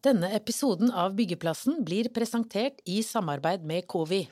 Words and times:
Denne 0.00 0.30
episoden 0.32 0.88
av 0.96 1.12
Byggeplassen 1.12 1.82
blir 1.84 2.06
presentert 2.08 2.78
i 2.88 3.02
samarbeid 3.04 3.66
med 3.68 3.84
Covi. 3.84 4.22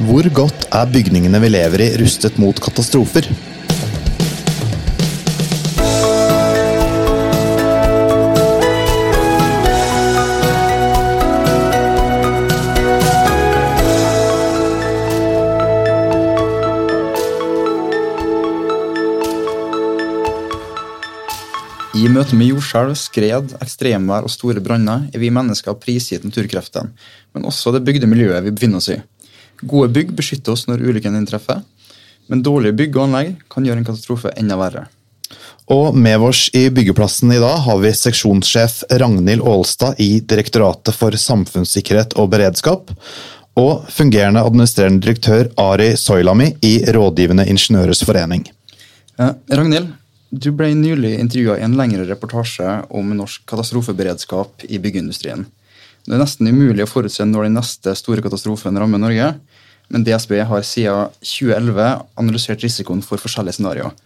Hvor 0.00 0.30
godt 0.32 0.64
er 0.72 0.88
bygningene 0.88 1.42
vi 1.44 1.52
lever 1.52 1.84
i 1.84 1.92
rustet 2.00 2.40
mot 2.40 2.56
katastrofer? 2.56 3.28
Møte 22.20 22.36
med 22.36 22.50
jordskjelv, 22.50 22.92
skred, 23.00 23.52
ekstremvær 23.64 24.26
og 24.26 24.32
store 24.32 24.60
branner 24.60 25.06
er 25.08 25.22
vi 25.22 25.32
mennesker 25.32 25.76
prisgitt 25.80 26.24
naturkreftene, 26.26 26.92
men 27.32 27.46
også 27.48 27.72
det 27.72 27.84
bygde 27.86 28.08
miljøet 28.10 28.44
vi 28.44 28.52
befinner 28.52 28.80
oss 28.80 28.90
i. 28.92 28.98
Gode 29.62 29.88
bygg 29.94 30.12
beskytter 30.18 30.52
oss 30.52 30.66
når 30.68 30.84
ulykken 30.84 31.16
inntreffer, 31.16 31.62
men 32.28 32.42
dårlige 32.44 32.76
bygg 32.76 32.98
og 32.98 33.06
anlegg 33.06 33.38
kan 33.52 33.64
gjøre 33.64 33.80
en 33.80 33.88
katastrofe 33.88 34.32
enda 34.36 34.58
verre. 34.60 34.84
Og 35.70 35.96
med 35.96 36.20
oss 36.26 36.48
i 36.56 36.66
byggeplassen 36.74 37.32
i 37.32 37.40
dag 37.40 37.62
har 37.64 37.80
vi 37.80 37.92
seksjonssjef 37.94 38.82
Ragnhild 39.00 39.46
Aalstad 39.46 40.02
i 40.02 40.10
Direktoratet 40.20 40.96
for 40.96 41.16
samfunnssikkerhet 41.16 42.18
og 42.20 42.32
beredskap, 42.34 42.90
og 43.60 43.86
fungerende 43.92 44.42
administrerende 44.44 45.06
direktør 45.06 45.48
Ari 45.60 45.94
Soilami 45.98 46.52
i 46.66 46.80
Rådgivende 46.92 47.48
ingeniørers 47.48 48.04
forening. 48.06 48.44
Eh, 49.20 49.32
Ragnhild, 49.52 49.94
du 50.30 50.50
ble 50.54 50.70
nylig 50.78 51.16
intervjua 51.18 51.56
i 51.58 51.64
en 51.66 51.74
lengre 51.78 52.04
reportasje 52.06 52.66
om 52.94 53.08
norsk 53.18 53.42
katastrofeberedskap 53.50 54.64
i 54.70 54.78
byggeindustrien. 54.82 55.46
Det 56.06 56.14
er 56.14 56.22
nesten 56.22 56.48
umulig 56.48 56.86
å 56.86 56.90
forutse 56.90 57.26
når 57.26 57.48
den 57.48 57.58
neste 57.58 57.94
store 57.98 58.22
katastrofen 58.24 58.78
rammer 58.78 59.02
Norge, 59.02 59.32
men 59.90 60.04
DSB 60.06 60.36
har 60.46 60.62
siden 60.66 61.10
2011 61.18 61.88
analysert 62.22 62.62
risikoen 62.62 63.02
for 63.02 63.20
forskjellige 63.20 63.58
scenarioer. 63.58 63.96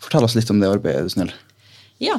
Fortell 0.00 0.24
oss 0.24 0.36
litt 0.38 0.50
om 0.50 0.60
det 0.60 0.72
arbeidet, 0.72 1.02
er 1.02 1.06
du 1.06 1.12
snill. 1.12 1.34
Ja. 2.02 2.16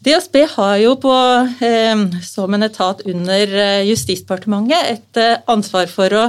DSB 0.00 0.46
har 0.56 0.78
jo 0.80 0.94
på, 0.96 1.12
eh, 1.60 2.04
som 2.24 2.56
en 2.56 2.64
etat 2.64 3.04
under 3.04 3.54
eh, 3.60 3.84
Justisdepartementet 3.90 4.88
et 4.94 5.20
eh, 5.20 5.36
ansvar 5.52 5.92
for 5.92 6.16
å 6.16 6.24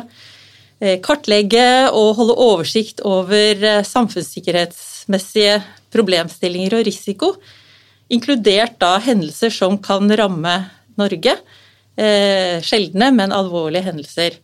kartlegge 1.03 1.91
og 1.93 2.15
holde 2.17 2.35
oversikt 2.41 3.03
over 3.05 3.65
eh, 3.67 3.83
samfunnssikkerhetsmessige 3.85 5.59
problemstillinger 5.93 6.79
og 6.79 6.87
risiko, 6.87 7.35
inkludert 8.11 8.79
da 8.81 8.95
hendelser 9.03 9.53
som 9.53 9.77
kan 9.83 10.09
ramme 10.17 10.55
Norge. 10.97 11.35
Eh, 11.95 12.57
sjeldne, 12.65 13.11
men 13.13 13.35
alvorlige 13.35 13.85
hendelser. 13.91 14.39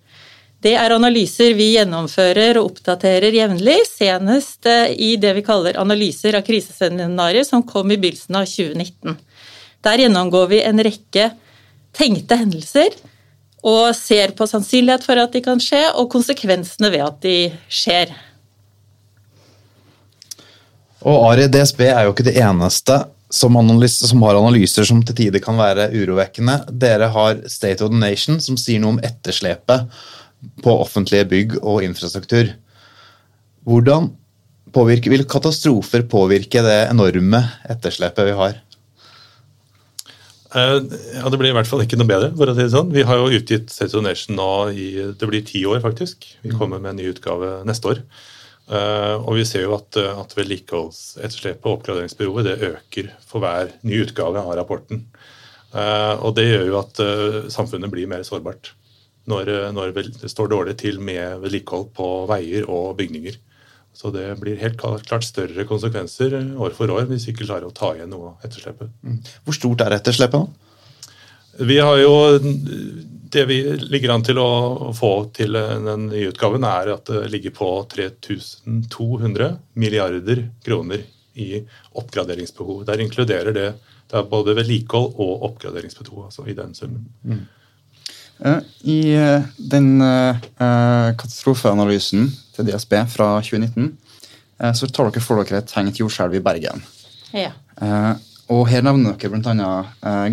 Det 0.61 0.73
er 0.77 0.93
analyser 0.93 1.53
vi 1.57 1.71
gjennomfører 1.75 2.57
og 2.59 2.71
oppdaterer 2.71 3.33
jevnlig, 3.33 3.79
senest 3.89 4.69
eh, 4.69 4.93
i 4.93 5.15
det 5.17 5.33
vi 5.39 5.45
kaller 5.45 5.81
analyser 5.81 6.37
av 6.37 6.45
kriseseminarer, 6.45 7.45
som 7.47 7.65
kom 7.65 7.89
i 7.89 7.97
begynnelsen 7.97 8.37
av 8.37 8.45
2019. 8.49 9.17
Der 9.85 10.05
gjennomgår 10.05 10.49
vi 10.53 10.63
en 10.65 10.85
rekke 10.85 11.31
tenkte 11.97 12.37
hendelser 12.37 12.93
og 13.67 13.91
ser 13.97 14.31
på 14.37 14.47
sannsynlighet 14.47 15.03
for 15.03 15.19
at 15.19 15.33
de 15.35 15.43
kan 15.43 15.59
skje, 15.61 15.83
og 15.99 16.09
konsekvensene 16.13 16.91
ved 16.93 17.03
at 17.03 17.19
de 17.25 17.37
skjer. 17.67 18.13
Og 21.07 21.29
Ari, 21.29 21.47
DSB 21.51 21.83
er 21.89 22.07
jo 22.07 22.13
ikke 22.15 22.25
det 22.27 22.37
eneste 22.41 23.03
som, 23.29 23.57
som, 23.91 24.23
har 24.23 24.39
analyser 24.39 24.87
som 24.87 25.01
til 25.03 25.17
tider 25.17 25.43
kan 25.43 25.59
være 25.59 25.89
urovekkende. 25.91 26.61
Dere 26.71 27.09
har 27.13 27.41
State 27.51 27.83
of 27.83 27.91
the 27.91 27.99
Nation, 27.99 28.39
som 28.43 28.57
sier 28.59 28.81
noe 28.81 28.95
om 28.95 29.01
etterslepet 29.03 29.91
på 30.63 30.77
offentlige 30.79 31.27
bygg 31.27 31.57
og 31.59 31.83
infrastruktur. 31.85 32.53
Hvordan 33.67 34.11
påvirke, 34.73 35.11
vil 35.11 35.27
katastrofer 35.27 36.05
påvirke 36.07 36.63
det 36.63 36.79
enorme 36.87 37.43
etterslepet 37.69 38.29
vi 38.29 38.37
har? 38.41 38.61
Uh, 40.55 40.79
ja, 41.17 41.27
Det 41.29 41.39
blir 41.39 41.51
i 41.51 41.57
hvert 41.57 41.67
fall 41.67 41.83
ikke 41.83 41.99
noe 41.99 42.07
bedre. 42.07 42.31
for 42.37 42.47
å 42.47 42.55
si 42.55 42.63
det 42.63 42.71
sånn. 42.73 42.93
Vi 42.95 43.03
har 43.07 43.19
jo 43.19 43.39
utgitt 43.39 43.71
State 43.73 43.97
of 43.97 44.03
Nation 44.05 44.37
nå 44.37 44.71
i 44.71 44.87
det 45.19 45.29
blir 45.29 45.43
ti 45.43 45.65
år, 45.67 45.81
faktisk. 45.83 46.27
Vi 46.43 46.55
kommer 46.55 46.79
med 46.79 46.93
en 46.93 47.01
ny 47.01 47.11
utgave 47.11 47.61
neste 47.67 47.93
år. 47.93 48.03
Uh, 48.67 49.15
og 49.23 49.37
vi 49.39 49.45
ser 49.47 49.63
jo 49.63 49.75
at, 49.77 49.95
at 49.95 50.35
vedlikeholdsetterslepet 50.35 51.67
og 51.67 51.77
oppgraderingsbehovet 51.77 52.47
det 52.47 52.71
øker 52.71 53.11
for 53.23 53.43
hver 53.43 53.71
ny 53.87 54.01
utgave 54.03 54.43
av 54.43 54.55
rapporten. 54.59 55.05
Og 55.77 56.31
det 56.33 56.45
gjør 56.47 56.61
jo 56.69 56.77
at 56.79 56.99
samfunnet 57.51 57.91
blir 57.91 58.07
mer 58.09 58.23
sårbart 58.25 58.69
når, 59.29 59.49
når 59.75 59.91
det 59.91 60.29
står 60.31 60.47
dårlig 60.49 60.77
til 60.79 60.97
med 61.03 61.43
vedlikehold 61.43 61.89
på 61.93 62.07
veier 62.31 62.65
og 62.71 62.95
bygninger. 62.97 63.35
Så 63.97 64.11
det 64.13 64.27
blir 64.37 64.59
helt 64.61 64.77
klart 64.77 65.25
større 65.25 65.65
konsekvenser 65.65 66.35
år 66.53 66.75
for 66.77 66.91
år 66.93 67.07
hvis 67.09 67.25
vi 67.25 67.33
ikke 67.33 67.47
klarer 67.47 67.65
å 67.65 67.73
ta 67.73 67.95
igjen 67.95 68.11
noe 68.13 68.35
av 68.35 68.45
etterslepet. 68.45 68.91
Mm. 69.01 69.19
Hvor 69.47 69.57
stort 69.57 69.81
er 69.81 69.95
etterslepet 69.97 70.37
nå? 70.37 70.45
Vi 71.65 71.79
har 71.81 71.97
jo 71.97 72.11
det 73.33 73.45
vi 73.49 73.57
ligger 73.89 74.13
an 74.13 74.23
til 74.23 74.37
å 74.37 74.93
få 74.95 75.11
til 75.33 75.57
den 75.57 76.07
nye 76.11 76.29
utgaven, 76.29 76.63
er 76.69 76.93
at 76.93 77.09
det 77.09 77.25
ligger 77.33 77.55
på 77.57 77.71
3200 77.89 79.49
milliarder 79.81 80.45
kroner 80.63 81.01
i 81.33 81.63
oppgraderingsbehov. 81.97 82.85
Der 82.85 83.01
inkluderer 83.01 83.53
det, 83.57 83.67
det 84.07 84.21
er 84.21 84.29
både 84.29 84.55
vedlikehold 84.61 85.17
og 85.17 85.45
oppgraderingsbehov 85.49 86.29
altså 86.29 86.45
i 86.45 86.55
den 86.57 86.77
summen. 86.77 87.09
Mm. 87.25 87.45
I 88.85 89.01
den 89.57 89.89
katastrofeanalysen 91.17 92.29
til 92.57 92.67
DSB 92.67 92.97
fra 93.13 93.29
2019 93.45 93.93
så 94.73 94.87
tar 94.89 95.11
dere 95.11 95.21
for 95.21 95.37
dere 95.45 95.61
et 95.61 95.73
hengt 95.77 95.99
jordskjelv 96.01 96.33
i 96.39 96.41
Bergen. 96.41 96.81
Ja. 97.29 97.51
Og 98.49 98.63
Her 98.71 98.81
nevner 98.87 99.13
dere 99.19 99.29
bl.a. 99.37 99.67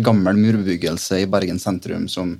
gammel 0.01 0.39
murbebyggelse 0.39 1.19
i 1.21 1.27
Bergen 1.29 1.59
sentrum 1.61 2.07
som 2.09 2.31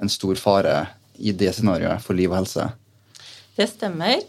en 0.00 0.12
stor 0.12 0.38
fare 0.40 0.78
i 1.20 1.34
det 1.36 1.52
scenarioet 1.56 2.00
for 2.04 2.16
liv 2.16 2.32
og 2.32 2.38
helse. 2.38 2.70
Det 3.56 3.68
stemmer. 3.68 4.22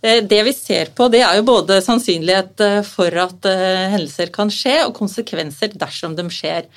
Det 0.00 0.38
vi 0.46 0.52
ser 0.52 0.92
på, 0.96 1.08
det 1.12 1.22
er 1.24 1.38
jo 1.38 1.46
både 1.48 1.80
sannsynlighet 1.82 2.62
for 2.86 3.16
at 3.20 3.48
hendelser 3.94 4.30
kan 4.34 4.52
skje, 4.52 4.78
og 4.86 4.94
konsekvenser 4.96 5.72
dersom 5.74 6.14
de 6.16 6.26
skjer. 6.32 6.68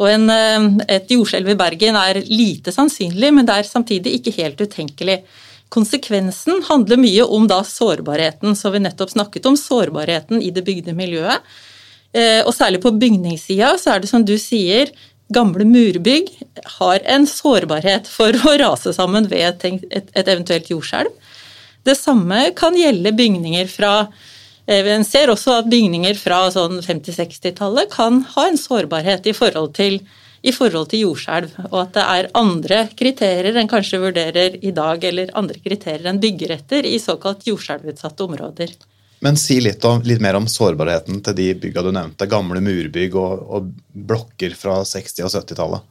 Og 0.00 0.08
en, 0.08 0.28
Et 0.88 1.12
jordskjelv 1.14 1.52
i 1.52 1.58
Bergen 1.60 1.98
er 2.00 2.22
lite 2.26 2.72
sannsynlig, 2.74 3.32
men 3.32 3.46
det 3.46 3.58
er 3.60 3.68
samtidig 3.68 4.16
ikke 4.18 4.34
helt 4.40 4.60
utenkelig. 4.64 5.20
Konsekvensen 5.72 6.60
handler 6.68 7.00
mye 7.00 7.24
om 7.24 7.46
da 7.48 7.62
sårbarheten, 7.64 8.56
så 8.58 8.70
vi 8.74 8.82
nettopp 8.84 9.14
snakket 9.14 9.46
om 9.48 9.56
sårbarheten 9.56 10.42
i 10.44 10.50
det 10.52 10.64
bygde 10.66 10.92
miljøet. 10.96 11.40
Og 12.44 12.52
særlig 12.52 12.82
på 12.82 12.92
bygningssida 12.92 13.70
så 13.80 13.94
er 13.94 14.02
det 14.02 14.10
som 14.10 14.24
du 14.28 14.34
sier, 14.36 14.90
gamle 15.32 15.64
murbygg 15.64 16.28
har 16.76 17.00
en 17.08 17.24
sårbarhet 17.24 18.10
for 18.10 18.36
å 18.36 18.52
rase 18.60 18.92
sammen 18.92 19.30
ved 19.30 19.64
et, 19.64 20.10
eventuelt 20.20 20.68
jordskjelv. 20.68 21.08
Det 21.88 21.96
samme 21.96 22.50
kan 22.58 22.76
gjelde 22.76 23.14
bygninger 23.16 23.72
fra 23.72 23.94
En 24.70 25.02
ser 25.02 25.26
også 25.26 25.56
at 25.58 25.66
bygninger 25.72 26.14
fra 26.14 26.44
sånn 26.54 26.76
50-60-tallet 26.84 27.90
kan 27.90 28.20
ha 28.36 28.44
en 28.46 28.58
sårbarhet 28.60 29.26
i 29.26 29.32
forhold 29.34 29.72
til, 29.74 29.96
i 30.42 30.52
forhold 30.54 30.90
til 30.90 31.04
jordskjelv, 31.06 31.52
og 31.70 31.76
at 31.84 31.92
det 31.96 32.04
er 32.14 32.30
andre 32.38 32.78
kriterier 32.98 33.58
en 33.58 33.70
kanskje 33.70 34.00
vurderer 34.02 34.56
i 34.58 34.72
dag, 34.74 35.04
eller 35.04 35.30
andre 35.38 35.60
kriterier 35.62 36.08
enn 36.10 36.20
byggeretter 36.22 36.88
i 36.88 36.98
såkalt 37.02 37.46
jordskjelvutsatte 37.46 38.26
områder. 38.26 38.74
Men 39.22 39.38
si 39.38 39.60
litt, 39.62 39.84
om, 39.86 40.02
litt, 40.02 40.18
mer 40.22 40.34
om 40.34 40.48
sårbarheten 40.50 41.20
til 41.22 41.36
de 41.38 41.48
bygga 41.62 41.84
du 41.86 41.92
nevnte. 41.94 42.26
Gamle 42.26 42.58
murbygg 42.64 43.14
og, 43.14 43.44
og 43.54 43.68
blokker 44.10 44.56
fra 44.58 44.80
60- 44.82 45.28
og 45.28 45.30
70-tallet. 45.30 45.88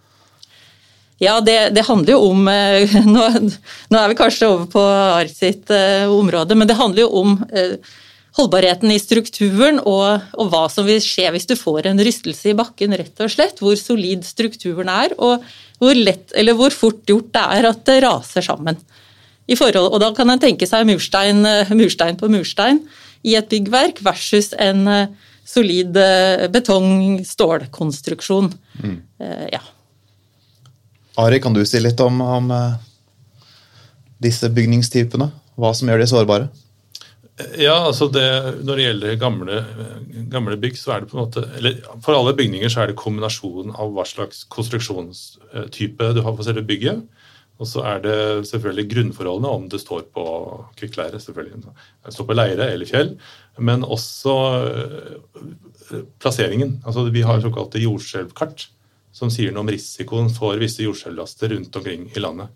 Ja, 1.21 1.38
det, 1.39 1.69
det, 1.77 1.86
handler 1.88 2.18
jo 2.18 2.31
om 2.33 2.48
nå, 3.15 3.25
nå, 3.39 3.98
er 4.01 4.12
vi 4.12 4.19
kanskje 4.19 4.50
over 4.51 4.68
på 4.74 4.83
Art 4.83 5.31
sitt 5.31 5.71
uh, 5.71 6.12
område, 6.12 6.57
men 6.57 6.68
det 6.68 6.80
handler 6.80 7.06
jo 7.06 7.12
om 7.21 7.38
uh, 7.53 7.94
holdbarheten 8.38 8.92
i 8.94 9.00
strukturen 9.01 9.80
og, 9.81 10.22
og, 10.38 10.45
hva 10.51 10.63
som 10.72 10.86
vil 10.88 11.01
skje 11.04 11.31
hvis 11.33 11.50
du 11.50 11.56
får 11.60 11.89
en 11.89 12.00
rystelse 12.04 12.51
i 12.51 12.57
bakken, 12.57 12.95
rett 12.98 13.19
og 13.24 13.31
slett. 13.33 13.60
Hvor 13.60 13.75
solid 13.80 14.24
strukturen 14.28 14.92
er, 14.92 15.16
og 15.19 15.44
hvor, 15.81 15.95
lett, 15.98 16.31
eller 16.38 16.56
hvor 16.57 16.72
fort 16.75 17.04
gjort 17.10 17.33
det 17.36 17.45
er 17.57 17.69
at 17.72 17.83
det 17.89 18.04
raser 18.06 18.45
sammen. 18.45 18.80
Forhold, 19.51 19.89
og 19.92 20.00
da 20.00 20.13
kan 20.16 20.30
en 20.31 20.39
tenke 20.39 20.63
seg 20.69 20.86
murstein, 20.88 21.44
murstein 21.75 22.16
på 22.16 22.30
murstein 22.31 22.80
i 23.28 23.33
et 23.36 23.50
byggverk 23.51 24.00
versus 24.06 24.54
en 24.56 24.88
solid 25.44 25.92
betong-stålkonstruksjon. 26.54 28.48
Mm. 28.80 28.95
Ja. 29.51 29.60
Ari, 31.19 31.42
kan 31.44 31.51
du 31.51 31.66
si 31.68 31.84
litt 31.84 32.00
om, 32.00 32.24
om 32.24 32.48
disse 34.24 34.48
bygningstypene? 34.56 35.27
Hva 35.60 35.74
som 35.75 35.92
gjør 35.92 36.00
de 36.00 36.07
sårbare? 36.13 36.48
Ja, 37.57 37.78
altså 37.88 38.07
det, 38.12 38.25
Når 38.66 38.78
det 38.78 38.86
gjelder 38.86 39.19
gamle, 39.19 39.62
gamle, 40.30 40.57
bygg, 40.60 40.78
så 40.78 40.95
er 40.95 41.01
det 41.01 41.12
på 41.12 41.18
en 41.18 41.24
måte 41.24 41.45
eller 41.57 41.80
For 42.04 42.16
alle 42.16 42.36
bygninger 42.38 42.69
så 42.69 42.83
er 42.83 42.92
det 42.92 43.00
kombinasjonen 43.00 43.74
av 43.80 43.94
hva 43.95 44.06
slags 44.07 44.44
konstruksjonstype 44.51 46.12
du 46.16 46.22
har 46.25 46.36
på 46.38 46.45
selve 46.45 46.66
bygget. 46.68 47.06
Og 47.62 47.69
så 47.69 47.83
er 47.86 48.00
det 48.01 48.18
selvfølgelig 48.50 48.88
grunnforholdene, 48.89 49.50
om 49.54 49.68
det 49.69 49.80
står 49.83 50.07
på 50.16 50.24
kvikkleire, 50.80 51.19
selvfølgelig. 51.22 51.75
Det 52.01 52.13
står 52.16 52.25
på 52.25 52.38
leire 52.38 52.72
eller 52.74 52.89
fjell. 52.89 53.12
Men 53.62 53.86
også 53.86 54.36
eh, 54.66 56.00
plasseringen. 56.22 56.80
Altså 56.86 57.06
Vi 57.13 57.22
har 57.22 57.44
såkalte 57.44 57.81
jordskjelvkart 57.84 58.66
som 59.13 59.30
sier 59.30 59.54
noe 59.54 59.66
om 59.66 59.72
risikoen 59.72 60.31
for 60.34 60.57
visse 60.62 60.81
jordskjelvlaster 60.81 61.54
rundt 61.54 61.75
omkring 61.77 62.07
i 62.16 62.24
landet. 62.24 62.50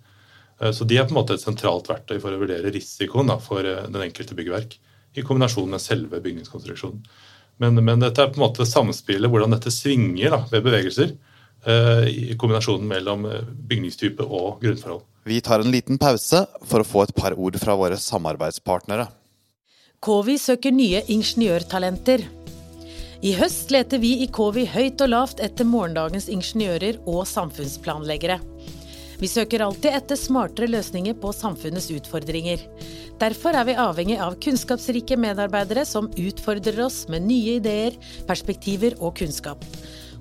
Eh, 0.62 0.72
så 0.72 0.88
de 0.88 0.98
er 0.98 1.08
på 1.08 1.16
en 1.16 1.22
måte 1.22 1.36
et 1.36 1.44
sentralt 1.44 1.90
verktøy 1.92 2.18
for 2.20 2.34
å 2.34 2.42
vurdere 2.42 2.74
risikoen 2.74 3.32
da, 3.32 3.40
for 3.44 3.66
eh, 3.68 3.86
den 3.90 4.08
enkelte 4.08 4.38
byggverk. 4.38 4.78
I 5.16 5.24
kombinasjon 5.24 5.72
med 5.72 5.84
selve 5.84 6.20
bygningskonstruksjonen. 6.24 7.04
Men, 7.64 7.80
men, 7.80 8.02
dette 8.04 8.20
er 8.20 8.34
på 8.34 8.42
en 8.42 8.50
måte 8.50 8.68
samspillet, 8.68 9.32
hvordan 9.32 9.56
dette 9.56 9.72
svinger 9.72 10.34
da, 10.34 10.42
ved 10.52 10.66
bevegelser. 10.66 11.14
Eh, 11.66 12.08
I 12.34 12.40
kombinasjonen 12.40 12.88
mellom 12.90 13.28
bygningstype 13.70 14.26
og 14.26 14.64
grunnforhold. 14.64 15.06
Vi 15.26 15.40
tar 15.42 15.64
en 15.64 15.72
liten 15.74 15.98
pause 15.98 16.44
for 16.68 16.84
å 16.84 16.88
få 16.88 17.06
et 17.06 17.16
par 17.18 17.34
ord 17.34 17.56
fra 17.58 17.74
våre 17.80 17.98
samarbeidspartnere. 17.98 19.08
Covi 20.04 20.36
søker 20.38 20.76
nye 20.76 21.00
ingeniørtalenter. 21.10 22.28
I 23.26 23.32
høst 23.40 23.72
leter 23.74 23.98
vi 24.04 24.12
i 24.22 24.28
Covi 24.30 24.68
høyt 24.70 25.02
og 25.02 25.10
lavt 25.10 25.40
etter 25.42 25.66
morgendagens 25.66 26.28
ingeniører 26.30 27.00
og 27.10 27.24
samfunnsplanleggere. 27.26 28.38
Vi 29.22 29.30
søker 29.32 29.64
alltid 29.64 29.94
etter 29.96 30.20
smartere 30.20 30.70
løsninger 30.72 31.16
på 31.22 31.32
samfunnets 31.36 31.88
utfordringer. 31.94 32.64
Derfor 33.22 33.56
er 33.56 33.68
vi 33.70 33.78
avhengig 33.80 34.18
av 34.20 34.36
kunnskapsrike 34.44 35.18
medarbeidere 35.20 35.86
som 35.88 36.10
utfordrer 36.20 36.82
oss 36.84 37.06
med 37.12 37.28
nye 37.30 37.60
ideer, 37.62 37.96
perspektiver 38.28 38.98
og 39.00 39.16
kunnskap. 39.22 39.64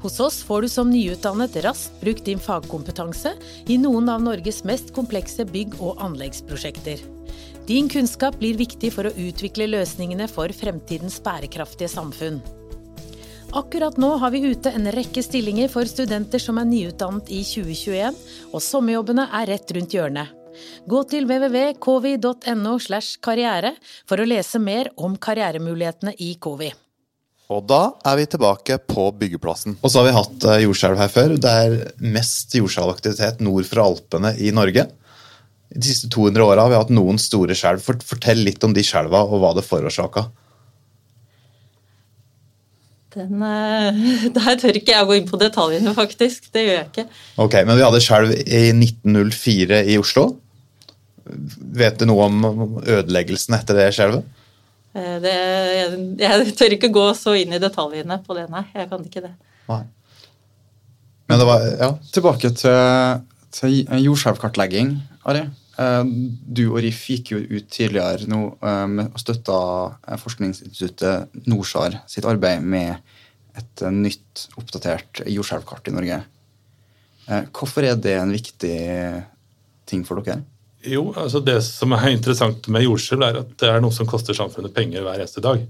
Hos 0.05 0.21
oss 0.21 0.43
får 0.45 0.63
du 0.63 0.69
som 0.69 0.91
nyutdannet 0.93 1.57
raskt 1.65 1.97
brukt 2.03 2.27
din 2.29 2.43
fagkompetanse 2.43 3.33
i 3.73 3.79
noen 3.81 4.11
av 4.13 4.21
Norges 4.23 4.61
mest 4.69 4.93
komplekse 4.93 5.47
bygg- 5.49 5.79
og 5.81 6.03
anleggsprosjekter. 6.05 7.01
Din 7.65 7.89
kunnskap 7.89 8.37
blir 8.37 8.59
viktig 8.61 8.91
for 8.93 9.09
å 9.09 9.15
utvikle 9.17 9.71
løsningene 9.73 10.29
for 10.29 10.53
fremtidens 10.53 11.17
bærekraftige 11.25 11.89
samfunn. 11.89 12.43
Akkurat 13.55 13.95
nå 14.03 14.09
har 14.19 14.33
vi 14.35 14.41
ute 14.51 14.71
en 14.75 14.89
rekke 14.91 15.23
stillinger 15.23 15.69
for 15.71 15.87
studenter 15.87 16.43
som 16.43 16.57
er 16.59 16.67
nyutdannet 16.67 17.29
i 17.31 17.45
2021, 17.47 18.17
og 18.51 18.63
sommerjobbene 18.65 19.29
er 19.31 19.47
rett 19.53 19.71
rundt 19.77 19.95
hjørnet. 19.95 20.33
Gå 20.91 21.03
til 21.07 21.29
www.covi.no 21.31 22.73
slash 22.83 23.21
karriere 23.23 23.77
for 24.11 24.19
å 24.19 24.27
lese 24.27 24.59
mer 24.59 24.91
om 24.99 25.15
karrieremulighetene 25.15 26.17
i 26.19 26.33
Kvi. 26.35 26.73
Og 27.55 27.63
da 27.71 27.81
er 28.03 28.19
vi 28.19 28.27
tilbake 28.35 28.81
på 28.91 29.07
byggeplassen. 29.23 29.79
Og 29.79 29.91
så 29.93 30.03
har 30.03 30.09
vi 30.09 30.19
hatt 30.19 30.51
eh, 30.51 30.63
jordskjelv 30.65 30.99
her 30.99 31.15
før. 31.15 31.39
Det 31.39 31.57
er 31.65 31.81
mest 32.03 32.59
jordskjelvaktivitet 32.59 33.43
nord 33.45 33.71
for 33.71 33.87
Alpene 33.87 34.35
i 34.35 34.51
Norge. 34.57 34.89
De 35.71 35.87
siste 35.87 36.11
200 36.11 36.43
åra 36.43 36.65
har 36.67 36.75
vi 36.75 36.81
hatt 36.81 36.95
noen 36.95 37.23
store 37.23 37.55
skjelv. 37.55 37.87
Fortell 38.03 38.43
litt 38.49 38.67
om 38.67 38.75
de 38.75 38.83
skjelva 38.83 39.23
og 39.29 39.45
hva 39.45 39.55
det 39.55 39.67
forårsaka. 39.69 40.33
Den, 43.15 43.43
eh, 43.47 44.05
der 44.37 44.61
tør 44.61 44.79
ikke 44.79 44.95
jeg 44.95 45.07
å 45.07 45.09
gå 45.09 45.19
inn 45.19 45.29
på 45.29 45.41
detaljene, 45.41 45.95
faktisk. 45.97 46.51
Det 46.55 46.65
gjør 46.65 46.79
jeg 46.79 46.89
ikke. 46.91 47.07
Ok, 47.45 47.59
Men 47.67 47.79
vi 47.79 47.87
hadde 47.87 48.03
skjelv 48.05 48.35
i 48.35 48.65
1904 48.75 49.83
i 49.93 49.99
Oslo. 50.01 50.29
Vet 51.25 52.01
du 52.01 52.09
noe 52.11 52.29
om 52.29 52.81
ødeleggelsen 52.83 53.57
etter 53.57 53.81
det 53.81 53.91
skjelvet? 53.97 54.27
Eh, 54.95 55.19
jeg, 55.25 55.99
jeg, 56.21 56.55
tør 56.59 56.77
ikke 56.77 56.93
gå 56.95 57.09
så 57.19 57.35
inn 57.39 57.55
i 57.57 57.63
detaljene 57.63 58.21
på 58.27 58.37
det, 58.39 58.47
nei. 58.53 58.67
Jeg 58.75 58.91
kan 58.93 59.07
ikke 59.07 59.25
det. 59.25 59.35
Nei. 59.71 59.83
Men 61.31 61.41
det 61.41 61.49
var, 61.49 61.69
ja. 61.81 61.91
Tilbake 62.13 62.51
til, 62.59 63.21
til 63.57 63.79
jordskjelvkartlegging, 64.05 64.99
Ari. 65.25 65.47
Eh, 65.81 66.05
du 66.59 66.65
og 66.69 66.81
RIF 66.85 67.03
gikk 67.11 67.35
jo 67.35 67.43
ut 67.43 67.69
tidligere 67.73 68.29
nå 68.31 68.41
og 68.61 69.19
støtta 69.21 69.59
forskningsinstituttet 70.23 71.47
NORSAR 71.51 72.01
sitt 72.11 72.29
arbeid 72.29 72.63
med 72.63 72.97
et 73.59 73.85
nytt, 73.95 74.49
oppdatert 74.59 75.23
jordskjelvkart 75.31 75.91
i 75.91 75.95
Norge. 75.95 76.23
Eh, 77.29 77.47
hvorfor 77.55 77.87
er 77.87 77.97
det 77.97 78.17
en 78.19 78.35
viktig 78.35 78.75
ting 79.89 80.05
for 80.07 80.21
dere? 80.21 80.43
Jo, 80.85 81.09
altså 81.17 81.41
Det 81.41 81.57
som 81.65 81.95
er 81.97 82.11
interessant 82.13 82.67
med 82.69 82.85
jordskjelv, 82.85 83.25
er 83.25 83.41
at 83.41 83.57
det 83.61 83.71
er 83.71 83.81
noe 83.81 83.95
som 83.95 84.09
koster 84.09 84.37
samfunnet 84.37 84.75
penger 84.75 85.05
hver 85.05 85.23
eneste 85.23 85.41
dag. 85.45 85.63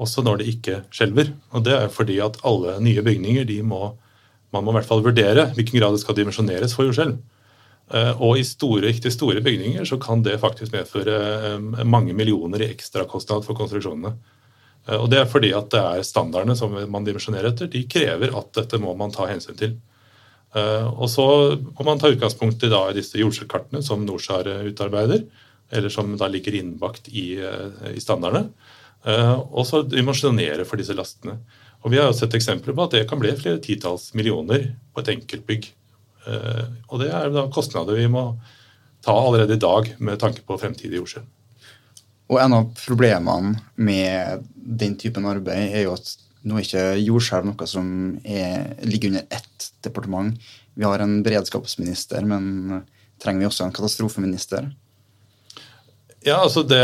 Også 0.00 0.24
når 0.24 0.40
det 0.40 0.48
ikke 0.52 0.80
skjelver. 0.92 1.32
Og 1.52 1.64
det 1.64 1.74
er 1.76 1.92
fordi 1.92 2.18
at 2.24 2.38
alle 2.44 2.78
nye 2.84 3.04
bygninger 3.04 3.44
de 3.48 3.60
må, 3.64 3.90
man 4.52 4.64
må 4.64 4.72
i 4.72 4.78
hvert 4.78 4.88
fall 4.88 5.04
vurdere 5.04 5.50
hvilken 5.56 5.80
grad 5.80 5.96
det 5.96 6.02
skal 6.04 6.16
dimensjoneres 6.16 6.76
for 6.76 6.88
jordskjelv. 6.88 7.18
Eh, 7.94 8.22
og 8.22 8.38
i 8.38 8.44
store, 8.46 8.82
riktig 8.88 9.12
store 9.14 9.40
bygninger 9.44 9.84
så 9.86 9.98
kan 10.02 10.24
det 10.26 10.40
faktisk 10.42 10.74
medføre 10.74 11.18
eh, 11.52 11.84
mange 11.86 12.16
millioner 12.18 12.64
i 12.64 12.70
ekstrakostnad 12.72 13.46
for 13.46 13.58
konstruksjonene. 13.58 14.16
Eh, 14.88 14.96
og 14.98 15.10
Det 15.12 15.20
er 15.20 15.30
fordi 15.30 15.52
at 15.54 15.70
det 15.70 15.82
er 15.82 16.06
standardene 16.06 16.56
som 16.58 16.74
man 16.74 17.06
dimensjonerer 17.06 17.52
etter, 17.52 17.70
de 17.70 17.84
krever 17.90 18.34
at 18.34 18.50
dette 18.58 18.80
må 18.82 18.96
man 18.98 19.14
ta 19.14 19.28
hensyn 19.30 19.58
til. 19.58 19.78
Og 20.56 21.10
så 21.12 21.24
må 21.60 21.84
man 21.84 21.98
ta 22.00 22.08
utgangspunkt 22.08 22.62
i, 22.64 22.68
disse 22.96 23.18
jordskjelvkartene 23.20 23.82
som 23.84 24.06
NORSAR 24.06 24.46
utarbeider, 24.64 25.26
eller 25.68 25.92
som 25.92 26.14
da 26.16 26.30
ligger 26.32 26.54
innbakt 26.56 27.10
i, 27.10 27.34
i 27.90 28.00
standardene. 28.00 28.46
Og 29.52 29.66
så 29.68 29.82
dimensjonere 29.84 30.64
for 30.64 30.80
disse 30.80 30.96
lastene. 30.96 31.34
Og 31.84 31.92
Vi 31.92 32.00
har 32.00 32.08
jo 32.08 32.16
sett 32.16 32.38
eksempler 32.38 32.72
på 32.72 32.86
at 32.86 32.96
det 32.96 33.04
kan 33.10 33.20
bli 33.20 33.34
flere 33.36 33.60
titalls 33.60 34.14
millioner 34.16 34.70
på 34.94 35.04
et 35.04 35.12
enkeltbygg. 35.18 35.68
Eh, 36.26 36.66
og 36.90 37.02
det 37.02 37.10
er 37.14 37.32
da 37.34 37.46
kostnader 37.52 37.98
vi 37.98 38.08
må 38.10 38.28
ta 39.06 39.14
allerede 39.14 39.54
i 39.54 39.62
dag 39.62 39.92
med 40.02 40.20
tanke 40.20 40.42
på 40.46 40.58
fremtidig 40.58 40.98
jordskjelv. 40.98 41.26
Og 42.26 42.40
en 42.42 42.56
av 42.56 42.70
problemene 42.80 43.54
med 43.78 44.46
den 44.56 44.96
typen 44.98 45.28
arbeid 45.30 45.76
er 45.76 45.86
jo 45.86 45.94
at 45.94 46.16
nå 46.46 46.58
er 46.58 46.66
ikke 46.66 46.86
jordskjelv 47.02 47.46
noe 47.48 47.68
som 47.70 47.86
er, 48.22 48.74
ligger 48.86 49.12
under 49.12 49.26
ett 49.34 49.68
departement. 49.86 50.34
Vi 50.74 50.86
har 50.86 51.02
en 51.02 51.20
beredskapsminister, 51.26 52.26
men 52.26 52.82
trenger 53.22 53.44
vi 53.44 53.48
også 53.48 53.66
en 53.66 53.74
katastrofeminister? 53.74 54.68
Ja, 56.26 56.40
altså 56.42 56.64
det, 56.66 56.82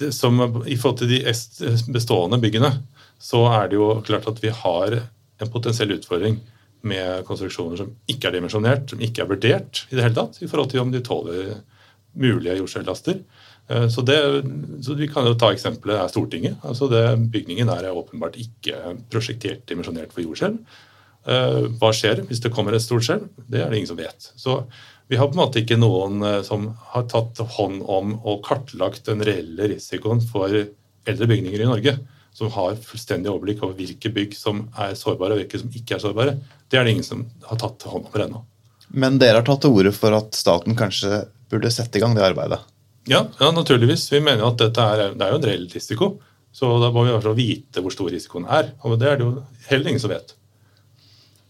det 0.00 0.14
som, 0.16 0.40
I 0.64 0.76
forhold 0.80 1.02
til 1.02 1.12
de 1.12 1.92
bestående 1.92 2.40
byggene, 2.40 2.72
så 3.20 3.44
er 3.52 3.68
det 3.68 3.76
jo 3.76 3.90
klart 4.06 4.28
at 4.30 4.40
vi 4.40 4.52
har 4.54 5.00
en 5.38 5.52
potensiell 5.52 5.92
utfordring 5.98 6.40
med 6.86 7.24
konstruksjoner 7.26 7.80
som 7.80 7.90
ikke 8.10 8.30
er 8.30 8.38
dimensjonert, 8.38 8.90
som 8.92 9.02
ikke 9.02 9.24
er 9.24 9.30
vurdert 9.30 9.84
i 9.88 9.96
det 9.96 10.04
hele 10.04 10.16
tatt, 10.16 10.40
i 10.42 10.48
forhold 10.50 10.72
til 10.72 10.82
om 10.84 10.92
de 10.94 11.02
tåler 11.04 11.54
mulige 12.18 12.58
jordskjelvlaster. 12.60 13.22
Eh, 13.68 13.88
så, 13.92 14.04
så 14.84 14.98
vi 14.98 15.08
kan 15.12 15.26
jo 15.28 15.36
ta 15.38 15.52
eksempelet 15.54 16.00
er 16.00 16.12
Stortinget. 16.12 16.60
altså 16.62 16.88
det, 16.92 17.04
Bygningen 17.32 17.70
er 17.72 17.90
åpenbart 17.92 18.38
ikke 18.40 18.94
prosjektert 19.12 19.66
dimensjonert 19.68 20.14
for 20.14 20.24
jordskjelv. 20.24 20.60
Eh, 21.28 21.64
hva 21.80 21.92
skjer 21.92 22.22
hvis 22.28 22.42
det 22.44 22.52
kommer 22.54 22.76
et 22.76 22.84
stort 22.84 23.06
skjelv? 23.06 23.28
Det 23.46 23.62
er 23.62 23.70
det 23.70 23.80
ingen 23.80 23.92
som 23.92 24.00
vet. 24.00 24.30
Så 24.38 24.62
vi 25.08 25.16
har 25.16 25.28
på 25.28 25.36
en 25.36 25.42
måte 25.42 25.62
ikke 25.62 25.80
noen 25.80 26.22
eh, 26.24 26.42
som 26.46 26.70
har 26.92 27.08
tatt 27.10 27.40
hånd 27.58 27.82
om 27.84 28.14
og 28.22 28.44
kartlagt 28.46 29.08
den 29.10 29.24
reelle 29.26 29.72
risikoen 29.74 30.22
for 30.24 30.52
eldre 31.08 31.28
bygninger 31.28 31.64
i 31.64 31.68
Norge 31.68 31.98
som 32.38 32.50
har 32.54 32.76
fullstendig 32.86 33.30
overblikk 33.32 33.64
over 33.64 33.74
hvilke 33.78 34.10
bygg 34.14 34.36
som 34.38 34.66
er 34.78 34.94
sårbare 34.98 35.34
og 35.34 35.40
hvilke 35.42 35.58
som 35.60 35.72
ikke 35.74 35.96
er 35.96 36.02
sårbare. 36.02 36.34
Det 36.68 36.78
er 36.78 36.86
det 36.86 36.96
ingen 36.96 37.06
som 37.06 37.26
har 37.48 37.60
tatt 37.60 37.86
hånd 37.88 38.08
om 38.08 38.20
ennå. 38.20 38.44
Men 38.88 39.18
dere 39.20 39.40
har 39.40 39.46
tatt 39.46 39.62
til 39.64 39.74
orde 39.76 39.92
for 39.96 40.16
at 40.16 40.36
staten 40.36 40.76
kanskje 40.76 41.26
burde 41.50 41.70
sette 41.72 41.98
i 41.98 42.02
gang 42.02 42.16
det 42.16 42.24
arbeidet? 42.24 42.60
Ja, 43.08 43.26
ja 43.40 43.50
naturligvis. 43.52 44.06
Vi 44.12 44.20
mener 44.20 44.48
at 44.48 44.60
dette 44.60 44.84
er, 44.84 45.14
det 45.16 45.24
er 45.24 45.32
jo 45.32 45.40
en 45.40 45.48
reell 45.48 45.68
risiko. 45.72 46.10
Så 46.52 46.68
da 46.80 46.90
må 46.92 47.04
vi 47.04 47.12
i 47.12 47.14
hvert 47.14 47.26
fall 47.28 47.38
vite 47.38 47.84
hvor 47.84 47.94
stor 47.94 48.10
risikoen 48.12 48.48
er. 48.48 48.72
Og 48.84 48.98
det 49.00 49.08
er 49.08 49.20
det 49.20 49.26
jo 49.26 49.32
heller 49.68 49.92
ingen 49.92 50.02
som 50.02 50.12
vet. 50.12 50.34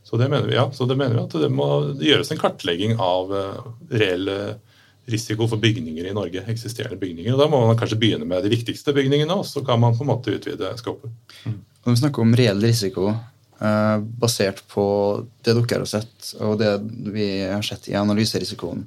Så 0.06 0.16
det 0.16 0.30
mener 0.30 0.48
vi, 0.48 0.56
ja. 0.56 0.66
Så 0.72 0.87
det 0.88 0.96
mener 0.98 1.18
vi 1.18 1.25
at 1.26 1.37
det 1.42 1.50
må 1.52 1.68
gjøres 2.00 2.32
en 2.32 2.40
kartlegging 2.40 2.96
av 3.02 3.32
uh, 3.34 3.68
reell 3.92 4.30
risiko 5.08 5.48
for 5.48 5.60
bygninger 5.60 6.06
i 6.08 6.14
Norge, 6.16 6.44
eksisterende 6.52 6.98
bygninger. 7.00 7.32
og 7.32 7.40
Da 7.40 7.48
må 7.48 7.60
man 7.66 7.78
kanskje 7.80 7.98
begynne 8.00 8.28
med 8.28 8.44
de 8.44 8.52
viktigste 8.52 8.92
bygningene, 8.96 9.34
og 9.40 9.46
så 9.48 9.64
kan 9.64 9.80
man 9.80 9.96
på 9.96 10.04
en 10.04 10.10
måte 10.10 10.34
utvide 10.37 10.75
skapet. 10.80 11.12
Mm. 11.44 11.58
Når 11.84 11.94
vi 11.94 12.00
snakker 12.02 12.25
om 12.25 12.34
reell 12.37 12.60
risiko, 12.60 13.08
eh, 13.08 13.20
basert 13.58 14.60
på 14.70 14.84
det 15.42 15.56
dere 15.56 15.82
har 15.82 15.90
sett, 15.90 16.32
og 16.38 16.60
det 16.60 16.76
vi 17.10 17.26
har 17.42 17.64
sett 17.66 17.88
i 17.90 17.96
analyserisikoen, 17.98 18.84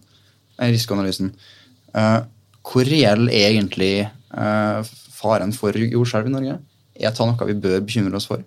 eh, 0.58 0.72
risikoanalysen, 0.72 1.34
eh, 1.96 2.20
hvor 2.64 2.88
reell 2.88 3.28
er 3.30 3.50
egentlig 3.52 3.94
eh, 4.06 4.92
faren 5.12 5.52
for 5.54 5.76
jordskjelv 5.76 6.30
i 6.30 6.36
Norge? 6.36 6.58
Er 7.02 7.12
det 7.12 7.28
noe 7.28 7.50
vi 7.50 7.58
bør 7.66 7.82
bekymre 7.84 8.16
oss 8.16 8.30
for? 8.30 8.44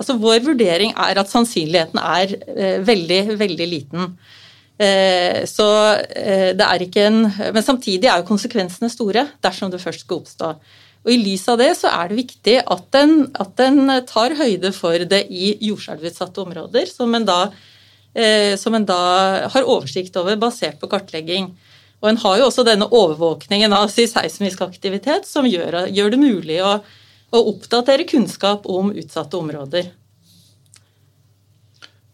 Altså, 0.00 0.16
vår 0.16 0.40
vurdering 0.44 0.94
er 0.96 1.18
at 1.20 1.30
sannsynligheten 1.30 2.00
er 2.00 2.36
eh, 2.56 2.78
veldig, 2.84 3.38
veldig 3.40 3.66
liten. 3.68 4.14
Eh, 4.80 5.42
så 5.44 5.66
eh, 6.16 6.52
det 6.56 6.64
er 6.64 6.82
ikke 6.86 7.02
en 7.04 7.18
Men 7.52 7.62
samtidig 7.62 8.08
er 8.08 8.22
jo 8.22 8.30
konsekvensene 8.30 8.88
store 8.88 9.26
dersom 9.44 9.68
det 9.72 9.82
først 9.82 10.06
skal 10.06 10.22
oppstå. 10.22 10.54
Og 11.00 11.12
I 11.14 11.20
lys 11.22 11.46
av 11.48 11.60
det 11.60 11.70
så 11.78 11.88
er 11.88 12.10
det 12.10 12.18
viktig 12.18 12.56
at 12.60 12.86
den, 12.92 13.14
at 13.40 13.60
en 13.64 13.92
tar 14.08 14.36
høyde 14.36 14.72
for 14.76 15.00
det 15.08 15.22
i 15.32 15.54
jordskjelvutsatte 15.64 16.42
områder, 16.42 16.90
som 16.92 17.14
en, 17.16 17.24
da, 17.28 17.40
eh, 18.12 18.52
som 18.60 18.76
en 18.76 18.84
da 18.88 19.00
har 19.54 19.68
oversikt 19.68 20.18
over 20.20 20.36
basert 20.40 20.80
på 20.80 20.90
kartlegging. 20.92 21.54
Og 22.00 22.08
En 22.08 22.20
har 22.20 22.38
jo 22.40 22.48
også 22.48 22.64
denne 22.64 22.88
overvåkningen 22.88 23.72
av 23.76 23.88
seismisk 23.92 24.60
aktivitet 24.64 25.28
som 25.28 25.48
gjør, 25.48 25.86
gjør 25.88 26.12
det 26.12 26.20
mulig 26.20 26.60
å, 26.64 26.78
å 27.32 27.42
oppdatere 27.54 28.08
kunnskap 28.08 28.68
om 28.68 28.92
utsatte 28.92 29.40
områder. 29.40 29.90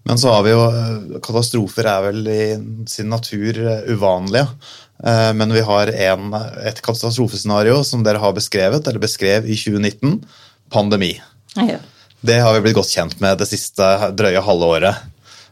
Men 0.07 0.19
så 0.23 0.31
har 0.31 0.45
vi 0.47 0.53
jo 0.55 1.19
Katastrofer 1.19 1.89
er 1.91 2.03
vel 2.05 2.29
i 2.31 2.43
sin 2.87 3.11
natur 3.11 3.59
uvanlige. 3.91 4.47
Eh, 5.05 5.33
men 5.37 5.53
vi 5.53 5.61
har 5.61 5.93
en, 5.93 6.35
et 6.65 6.81
katastrofescenario 6.85 7.83
som 7.85 8.05
dere 8.07 8.23
har 8.23 8.37
beskrevet, 8.37 8.87
eller 8.87 9.03
beskrev 9.03 9.49
i 9.49 9.57
2019. 9.59 10.21
Pandemi. 10.73 11.13
Ja. 11.55 11.79
Det 12.27 12.41
har 12.43 12.57
vi 12.57 12.63
blitt 12.65 12.79
godt 12.79 12.91
kjent 12.91 13.21
med 13.23 13.39
det 13.39 13.47
siste 13.51 13.85
drøye 14.17 14.43
halve 14.43 14.67
året. 14.79 14.95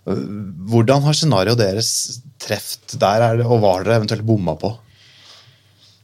Hvordan 0.05 1.05
har 1.07 1.15
scenarioet 1.17 1.61
deres 1.61 1.91
treft 2.43 2.97
der, 3.01 3.41
og 3.45 3.61
hva 3.61 3.71
har 3.77 3.85
dere 3.87 3.99
eventuelt 4.03 4.27
bomma 4.27 4.55
på? 4.61 4.71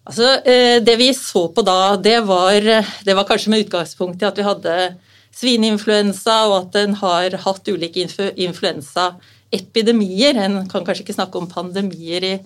Altså, 0.08 0.28
eh, 0.44 0.78
Det 0.84 0.96
vi 0.98 1.12
så 1.14 1.48
på 1.52 1.62
da, 1.66 1.96
det 1.96 2.20
var, 2.28 2.60
det 3.04 3.14
var 3.16 3.24
kanskje 3.28 3.50
med 3.52 3.66
utgangspunkt 3.66 4.22
i 4.22 4.28
at 4.28 4.38
vi 4.38 4.46
hadde 4.46 4.96
svineinfluensa, 5.36 6.36
og 6.48 6.56
at 6.60 6.74
en 6.82 6.94
har 7.00 7.36
hatt 7.44 7.68
ulike 7.68 8.00
influensaepidemier. 8.36 10.34
En 10.44 10.68
kan 10.68 10.84
kanskje 10.86 11.02
ikke 11.04 11.18
snakke 11.18 11.38
om 11.38 11.50
pandemier 11.50 12.22
i, 12.26 12.40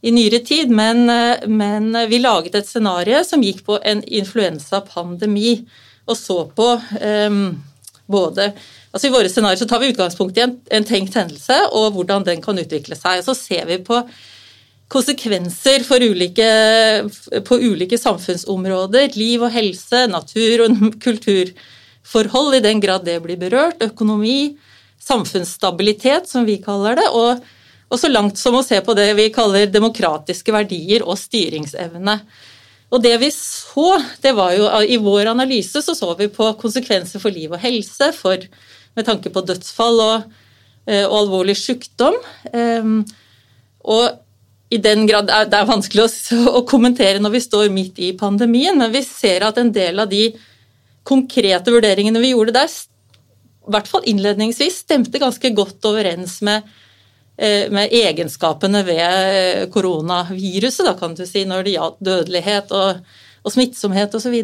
i 0.00 0.12
nyere 0.14 0.40
tid, 0.44 0.70
men, 0.72 1.04
men, 1.46 1.92
vi 2.08 2.20
laget 2.22 2.54
et 2.56 2.68
scenario 2.68 3.20
som 3.26 3.42
gikk 3.44 3.64
på 3.66 3.76
en 3.84 4.00
influensapandemi, 4.04 5.58
og 6.08 6.16
så 6.16 6.38
på 6.56 6.68
um, 7.28 7.42
både 8.10 8.50
altså 8.90 9.06
I 9.06 9.12
våre 9.14 9.30
scenarioer 9.30 9.68
tar 9.70 9.82
vi 9.82 9.92
utgangspunkt 9.92 10.38
i 10.38 10.42
en, 10.42 10.56
en, 10.74 10.86
tenkt 10.86 11.14
hendelse 11.14 11.56
og 11.76 11.92
hvordan 11.94 12.24
den 12.26 12.40
kan 12.42 12.58
utvikle 12.58 12.98
seg. 12.98 13.20
og 13.20 13.28
Så 13.28 13.36
ser 13.38 13.68
vi 13.68 13.78
på 13.86 14.00
konsekvenser 14.90 15.86
ulike, 16.02 16.48
på 17.46 17.60
ulike 17.62 17.98
samfunnsområder. 18.00 19.14
Liv 19.14 19.44
og 19.46 19.54
helse, 19.54 20.08
natur 20.10 20.64
og 20.66 20.82
kultur 21.06 21.52
forhold, 22.02 22.58
i 22.58 22.64
den 22.64 22.82
grad 22.82 23.06
det 23.06 23.20
blir 23.22 23.38
berørt, 23.38 23.78
økonomi, 23.84 24.56
samfunnsstabilitet, 25.00 26.26
som 26.26 26.44
vi 26.48 26.58
kaller 26.64 26.98
det, 26.98 27.06
og, 27.14 27.44
og 27.90 27.98
så 27.98 28.10
langt 28.10 28.38
som 28.38 28.54
å 28.54 28.62
se 28.62 28.78
på 28.86 28.94
det 28.94 29.08
vi 29.18 29.32
kaller 29.34 29.70
demokratiske 29.70 30.54
verdier 30.54 31.02
og 31.02 31.18
styringsevne. 31.18 32.16
Og 32.90 33.02
det 33.02 33.16
vi 33.22 33.30
så, 33.34 33.94
det 34.22 34.32
var 34.34 34.54
jo 34.56 34.66
I 34.82 34.98
vår 35.02 35.30
analyse 35.30 35.82
så 35.82 35.94
så 35.94 36.10
vi 36.18 36.30
på 36.32 36.48
konsekvenser 36.58 37.22
for 37.22 37.34
liv 37.34 37.52
og 37.54 37.62
helse, 37.62 38.10
for, 38.16 38.42
med 38.98 39.06
tanke 39.06 39.30
på 39.30 39.42
dødsfall 39.46 40.02
og, 40.06 40.32
eh, 40.86 41.04
og 41.04 41.16
alvorlig 41.24 41.56
sykdom. 41.58 42.18
Ehm, 42.50 43.00
og 43.86 44.18
i 44.70 44.78
den 44.78 45.06
grad 45.06 45.26
Det 45.26 45.56
er 45.58 45.66
vanskelig 45.66 46.06
å, 46.58 46.62
kommentere 46.66 47.22
når 47.22 47.34
vi 47.34 47.42
står 47.46 47.72
midt 47.74 47.98
i 48.02 48.12
pandemien, 48.18 48.78
men 48.78 48.94
vi 48.94 49.02
ser 49.06 49.46
at 49.46 49.58
en 49.58 49.72
del 49.74 50.02
av 50.02 50.10
de 50.10 50.28
konkrete 51.06 51.72
vurderingene 51.72 52.22
vi 52.22 52.34
gjorde 52.34 52.54
der, 52.58 52.70
i 52.70 53.72
hvert 53.72 53.88
fall 53.88 54.06
innledningsvis, 54.08 54.82
stemte 54.84 55.20
ganske 55.22 55.50
godt 55.54 55.86
overens 55.88 56.40
med, 56.46 56.66
eh, 56.66 56.89
med 57.72 57.92
egenskapene 57.94 58.82
ved 58.84 59.00
eh, 59.00 59.64
koronaviruset, 59.72 60.84
da, 60.86 60.94
kan 60.98 61.16
du 61.16 61.24
si, 61.24 61.46
når 61.48 61.64
det 61.64 61.74
gjaldt 61.76 62.00
dødelighet 62.04 62.72
og, 62.76 63.00
og 63.44 63.54
smittsomhet 63.54 64.14
osv. 64.18 64.36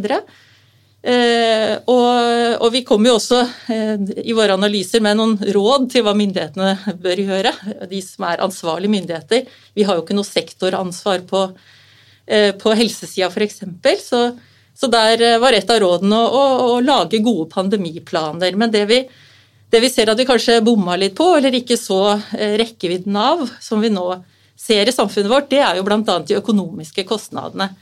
Eh, 1.06 1.74
og, 1.92 2.56
og 2.64 2.72
vi 2.74 2.82
kom 2.88 3.04
jo 3.06 3.18
også 3.18 3.42
eh, 3.74 3.94
i 4.24 4.34
våre 4.36 4.56
analyser 4.56 5.04
med 5.04 5.20
noen 5.20 5.36
råd 5.54 5.86
til 5.92 6.06
hva 6.06 6.16
myndighetene 6.18 6.96
bør 7.04 7.22
gjøre. 7.22 7.54
De 7.92 8.02
som 8.02 8.26
er 8.30 8.44
ansvarlige 8.46 8.94
myndigheter. 8.96 9.46
Vi 9.76 9.86
har 9.86 9.98
jo 9.98 10.06
ikke 10.06 10.16
noe 10.16 10.26
sektoransvar 10.26 11.26
på, 11.28 11.46
eh, 12.26 12.52
på 12.56 12.74
helsesida 12.80 13.28
f.eks. 13.30 13.62
Så 14.02 14.26
så 14.76 14.90
der 14.92 15.22
eh, 15.24 15.38
var 15.40 15.56
et 15.56 15.70
av 15.72 15.80
rådene 15.80 16.18
å, 16.20 16.32
å, 16.36 16.72
å 16.74 16.80
lage 16.84 17.22
gode 17.24 17.48
pandemiplaner. 17.52 18.56
Men 18.60 18.72
det 18.74 18.84
vi, 18.90 19.00
det 19.70 19.82
vi, 19.82 19.90
ser 19.90 20.10
at 20.12 20.18
vi 20.18 20.26
kanskje 20.28 20.60
bomma 20.64 20.94
litt 20.98 21.16
på, 21.18 21.26
eller 21.38 21.54
ikke 21.58 21.78
så 21.80 22.00
eh, 22.14 22.54
rekkevidden 22.60 23.16
av, 23.18 23.42
som 23.60 23.82
vi 23.82 23.90
nå 23.90 24.06
ser 24.56 24.88
i 24.88 24.94
samfunnet 24.94 25.30
vårt, 25.30 25.50
det 25.50 25.60
er 25.60 25.78
jo 25.78 25.84
bl.a. 25.86 26.00
de 26.00 26.38
økonomiske 26.38 27.04
kostnadene. 27.08 27.72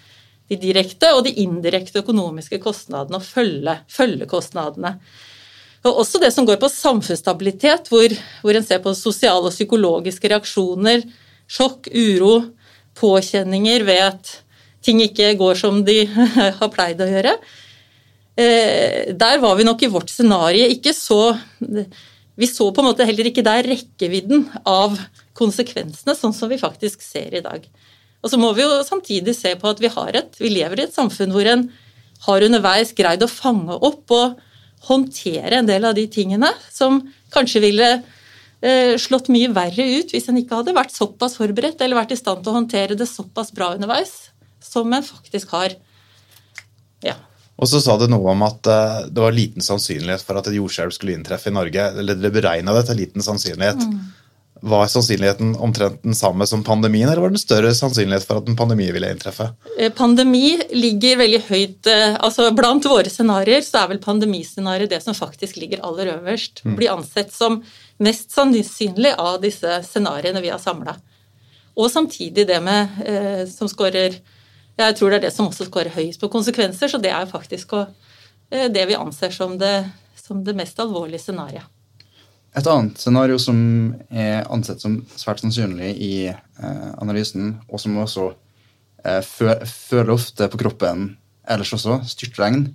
De 0.50 0.59
direkte 0.61 1.12
og 1.17 1.23
de 1.25 1.33
indirekte 1.45 2.03
økonomiske 2.03 2.59
kostnadene 2.61 3.21
og 3.21 3.25
følge, 3.25 3.79
følgekostnadene. 3.93 4.97
Og 5.85 6.00
også 6.00 6.21
det 6.21 6.31
som 6.33 6.47
går 6.49 6.59
på 6.61 6.73
samfunnsstabilitet, 6.73 7.91
hvor, 7.93 8.12
hvor 8.41 8.57
en 8.57 8.64
ser 8.64 8.81
på 8.85 8.95
sosiale 8.97 9.50
og 9.50 9.55
psykologiske 9.55 10.31
reaksjoner, 10.33 11.05
sjokk, 11.45 11.91
uro, 11.93 12.38
påkjenninger 12.97 13.85
ved 13.85 14.00
at 14.07 14.33
ting 14.85 15.03
ikke 15.05 15.35
går 15.41 15.61
som 15.61 15.83
de 15.85 16.05
har 16.61 16.73
pleid 16.73 17.00
å 17.05 17.11
gjøre. 17.11 17.37
Eh, 18.35 19.14
der 19.14 19.38
var 19.43 19.55
vi 19.59 19.67
nok 19.67 19.83
i 19.87 19.91
vårt 19.93 20.11
scenario 20.11 20.67
ikke 20.67 20.91
så 20.91 21.37
Vi 22.35 22.49
så 22.50 22.67
på 22.75 22.83
en 22.83 22.88
måte 22.88 23.05
heller 23.07 23.29
ikke 23.29 23.45
der 23.47 23.62
rekkevidden 23.62 24.49
av 24.67 24.97
konsekvensene, 25.38 26.17
sånn 26.19 26.33
som 26.35 26.50
vi 26.50 26.59
faktisk 26.59 26.99
ser 27.07 27.31
i 27.31 27.43
dag. 27.45 27.62
Og 28.25 28.33
så 28.33 28.41
må 28.43 28.49
vi 28.57 28.64
jo 28.64 28.81
samtidig 28.83 29.37
se 29.38 29.53
på 29.55 29.69
at 29.71 29.79
vi, 29.79 29.87
har 29.87 30.19
et, 30.19 30.35
vi 30.43 30.50
lever 30.50 30.81
i 30.81 30.87
et 30.88 30.97
samfunn 30.97 31.31
hvor 31.31 31.47
en 31.47 31.69
har 32.25 32.47
underveis 32.47 32.91
greid 32.99 33.23
å 33.23 33.31
fange 33.31 33.76
opp 33.76 34.11
og 34.17 34.41
håndtere 34.88 35.61
en 35.61 35.69
del 35.69 35.87
av 35.87 35.95
de 35.95 36.09
tingene 36.11 36.50
som 36.73 36.99
kanskje 37.35 37.62
ville 37.62 37.91
eh, 37.95 38.97
slått 38.99 39.31
mye 39.31 39.53
verre 39.55 39.87
ut 40.00 40.11
hvis 40.11 40.26
en 40.33 40.41
ikke 40.41 40.59
hadde 40.59 40.75
vært 40.75 40.97
såpass 40.97 41.38
forberedt 41.38 41.85
eller 41.85 42.00
vært 42.00 42.17
i 42.17 42.19
stand 42.19 42.43
til 42.43 42.50
å 42.50 42.59
håndtere 42.59 42.99
det 42.99 43.09
såpass 43.11 43.55
bra 43.55 43.76
underveis 43.76 44.33
som 44.64 44.91
en 44.91 45.07
faktisk 45.07 45.55
har. 45.55 45.76
Ja. 47.05 47.14
Og 47.54 47.70
så 47.70 47.78
sa 47.82 47.94
du 47.99 48.08
noe 48.11 48.32
om 48.34 48.42
at 48.46 48.66
uh, 48.66 49.06
det 49.06 49.23
var 49.23 49.34
liten 49.34 49.62
sannsynlighet 49.62 50.25
for 50.26 50.40
at 50.40 50.50
et 50.50 50.58
jordskjelv 50.58 50.94
skulle 50.94 51.14
inntreffe 51.14 51.52
i 51.52 51.54
Norge. 51.54 51.87
Eller 52.00 52.18
dere 52.18 52.34
beregna 52.34 52.75
det 52.75 52.88
til 52.88 52.99
liten 52.99 53.25
sannsynlighet. 53.25 53.84
Mm. 53.84 54.00
Var 54.64 54.88
sannsynligheten 54.88 55.52
omtrent 55.62 56.02
den 56.02 56.16
samme 56.16 56.46
som 56.49 56.64
pandemien, 56.64 57.06
eller 57.08 57.20
var 57.20 57.30
det 57.30 57.38
en 57.38 57.42
større 57.42 57.73
sannsynlighet 57.76 58.25
for 58.26 58.40
at 58.40 58.49
en 58.49 58.58
pandemi 58.58 58.88
ville 58.94 59.11
inntreffe? 59.12 59.50
Eh, 59.76 59.92
pandemi 59.94 60.56
ligger 60.73 61.20
veldig 61.20 61.42
høyt 61.50 61.90
uh, 61.92 62.18
altså 62.25 62.49
Blant 62.56 62.88
våre 62.88 63.12
scenarioer 63.12 63.62
så 63.66 63.84
er 63.84 63.92
vel 63.92 64.02
pandemiscenarioet 64.02 64.96
det 64.96 65.02
som 65.04 65.14
faktisk 65.14 65.61
ligger 65.61 65.84
aller 65.87 66.14
øverst. 66.16 66.64
Mm. 66.64 66.78
Blir 66.80 66.94
ansett 66.96 67.34
som 67.34 67.61
mest 68.02 68.34
sannsynlig 68.34 69.14
av 69.20 69.38
disse 69.44 69.82
scenarioene 69.87 70.42
vi 70.42 70.50
har 70.50 70.62
samla. 70.62 70.96
Og 71.75 71.90
samtidig 71.90 72.46
det 72.49 72.61
med, 72.62 72.99
eh, 73.04 73.44
som 73.50 73.70
skårer 73.70 74.18
jeg 74.76 74.97
tror 74.99 75.12
det 75.12 75.21
er 75.21 75.26
det 75.28 75.35
som 75.35 75.49
også 75.49 75.69
skårer 75.69 75.95
høyest 75.95 76.23
på 76.23 76.31
konsekvenser, 76.33 76.90
så 76.90 76.99
det 77.02 77.12
er 77.14 77.31
faktisk 77.31 77.76
eh, 77.78 78.66
det 78.73 78.85
vi 78.90 78.99
anser 78.99 79.31
som 79.35 79.57
det, 79.59 79.87
som 80.19 80.43
det 80.47 80.57
mest 80.59 80.81
alvorlige 80.83 81.23
scenarioet. 81.23 81.71
Et 82.54 82.66
annet 82.71 82.99
scenario 83.02 83.38
som 83.43 83.59
er 84.14 84.45
ansett 84.54 84.83
som 84.83 85.00
svært 85.19 85.40
sannsynlig 85.43 85.90
i 85.99 86.14
eh, 86.31 86.90
analysen, 87.02 87.57
og 87.66 87.83
som 87.83 87.99
også 88.02 88.28
eh, 89.04 89.23
føler 89.26 90.14
ofte 90.14 90.50
på 90.50 90.61
kroppen 90.62 91.09
ellers 91.50 91.75
også, 91.76 92.00
styrtregn, 92.09 92.66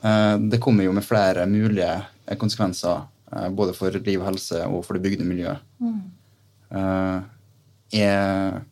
det 0.00 0.58
kommer 0.64 0.86
jo 0.86 0.94
med 0.96 1.04
flere 1.04 1.44
mulige 1.46 1.92
konsekvenser 2.40 3.02
både 3.52 3.74
for 3.76 3.92
liv 3.92 4.16
og 4.16 4.30
helse 4.30 4.62
og 4.64 4.80
for 4.86 4.96
det 4.96 5.02
bygde 5.04 5.26
miljøet. 5.28 5.60
Mm. 5.76 5.98
Er 8.00 8.62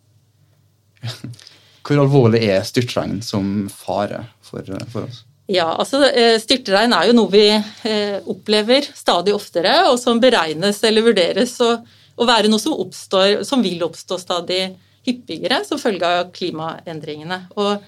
Hvor 1.89 2.03
alvorlig 2.03 2.43
er 2.45 2.67
styrtregn 2.69 3.23
som 3.25 3.69
fare 3.73 4.27
for, 4.45 4.67
for 4.93 5.07
oss? 5.07 5.23
Ja, 5.49 5.71
altså 5.81 6.03
eh, 6.11 6.35
Styrtregn 6.41 6.93
er 6.93 7.09
jo 7.09 7.15
noe 7.17 7.33
vi 7.33 7.47
eh, 7.49 8.19
opplever 8.29 8.85
stadig 8.93 9.33
oftere, 9.33 9.73
og 9.89 9.97
som 10.01 10.21
beregnes 10.21 10.83
eller 10.85 11.07
vurderes 11.07 11.55
å, 11.65 11.79
være 12.19 12.51
noe 12.53 12.61
som, 12.61 12.75
oppstår, 12.77 13.41
som 13.49 13.65
vil 13.65 13.81
oppstå 13.87 14.19
stadig 14.21 14.61
hyppigere 15.09 15.63
som 15.65 15.81
følge 15.81 16.05
av 16.05 16.29
klimaendringene. 16.37 17.41
Og 17.57 17.81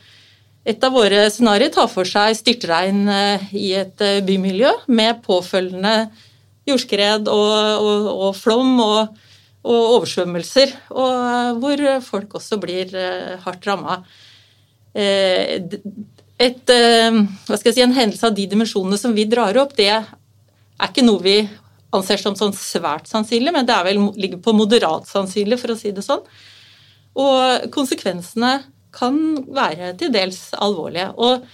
et 0.65 0.81
av 0.87 0.97
våre 0.97 1.27
scenarioer 1.29 1.75
tar 1.75 1.91
for 1.93 2.09
seg 2.09 2.39
styrtregn 2.39 3.05
eh, 3.13 3.49
i 3.53 3.75
et 3.83 4.07
bymiljø 4.25 4.73
med 4.89 5.21
påfølgende 5.27 6.07
jordskred 6.71 7.29
og, 7.29 7.53
og, 7.85 8.09
og 8.31 8.39
flom. 8.41 8.79
og 8.81 9.29
og 9.61 9.95
oversvømmelser, 9.99 10.73
og 10.97 11.15
eh, 11.15 11.51
hvor 11.61 11.85
folk 12.07 12.37
også 12.41 12.61
blir 12.63 12.95
eh, 12.97 13.37
hardt 13.45 13.67
ramma. 13.69 14.01
Et, 14.91 15.77
skal 16.67 17.69
jeg 17.69 17.77
si, 17.77 17.83
en 17.85 17.95
hendelse 17.95 18.27
av 18.27 18.35
de 18.35 18.49
dimensjonene 18.51 18.99
som 18.99 19.13
vi 19.15 19.29
drar 19.31 19.55
opp, 19.61 19.77
det 19.79 19.91
er 19.93 20.09
ikke 20.89 21.05
noe 21.05 21.23
vi 21.23 21.37
anser 21.95 22.19
som 22.23 22.37
sånn 22.39 22.55
svært 22.57 23.11
sannsynlig, 23.11 23.53
men 23.55 23.69
det 23.69 23.79
vel, 23.87 24.03
ligger 24.19 24.41
på 24.43 24.55
moderat 24.57 25.09
sannsynlig, 25.11 25.59
for 25.61 25.75
å 25.75 25.79
si 25.79 25.93
det 25.95 26.05
sånn. 26.07 26.23
Og 27.21 27.71
konsekvensene 27.75 28.61
kan 28.95 29.17
være 29.51 29.95
til 29.99 30.13
dels 30.15 30.51
alvorlige. 30.59 31.11
Og 31.19 31.45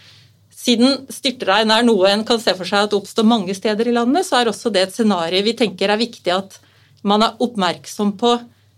siden 0.57 1.05
styrtregn 1.13 1.73
er 1.73 1.85
noe 1.87 2.11
en 2.11 2.25
kan 2.29 2.41
se 2.43 2.55
for 2.57 2.69
seg 2.69 2.87
at 2.87 2.97
oppstår 2.97 3.29
mange 3.29 3.57
steder 3.57 3.91
i 3.91 3.97
landet, 3.97 4.29
så 4.29 4.41
er 4.41 4.53
også 4.53 4.73
det 4.73 4.87
et 4.87 4.97
scenario 4.97 5.45
vi 5.45 5.57
tenker 5.59 5.93
er 5.93 6.01
viktig 6.01 6.33
at 6.33 6.61
man 7.07 7.25
er 7.25 7.43
oppmerksom 7.43 8.15
på 8.21 8.35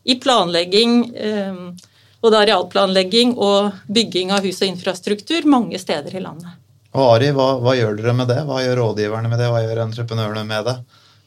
i 0.09 0.15
planlegging, 0.21 1.01
og 1.11 2.23
både 2.25 2.41
arealplanlegging 2.45 3.35
og 3.37 3.83
bygging 3.93 4.33
av 4.35 4.47
hus 4.47 4.63
og 4.63 4.71
infrastruktur 4.71 5.49
mange 5.51 5.79
steder 5.81 6.17
i 6.17 6.23
landet. 6.25 6.55
Og 6.97 7.05
Ari, 7.15 7.29
hva, 7.37 7.51
hva, 7.63 7.75
gjør 7.77 7.99
dere 7.99 8.15
med 8.17 8.31
det? 8.31 8.39
Hva 8.49 8.63
gjør 8.65 8.81
rådgiverne 8.83 9.31
med 9.31 9.41
det? 9.43 9.51
Hva 9.53 9.61
gjør 9.63 9.83
entreprenørene 9.85 10.45
med 10.49 10.65
det? 10.67 10.77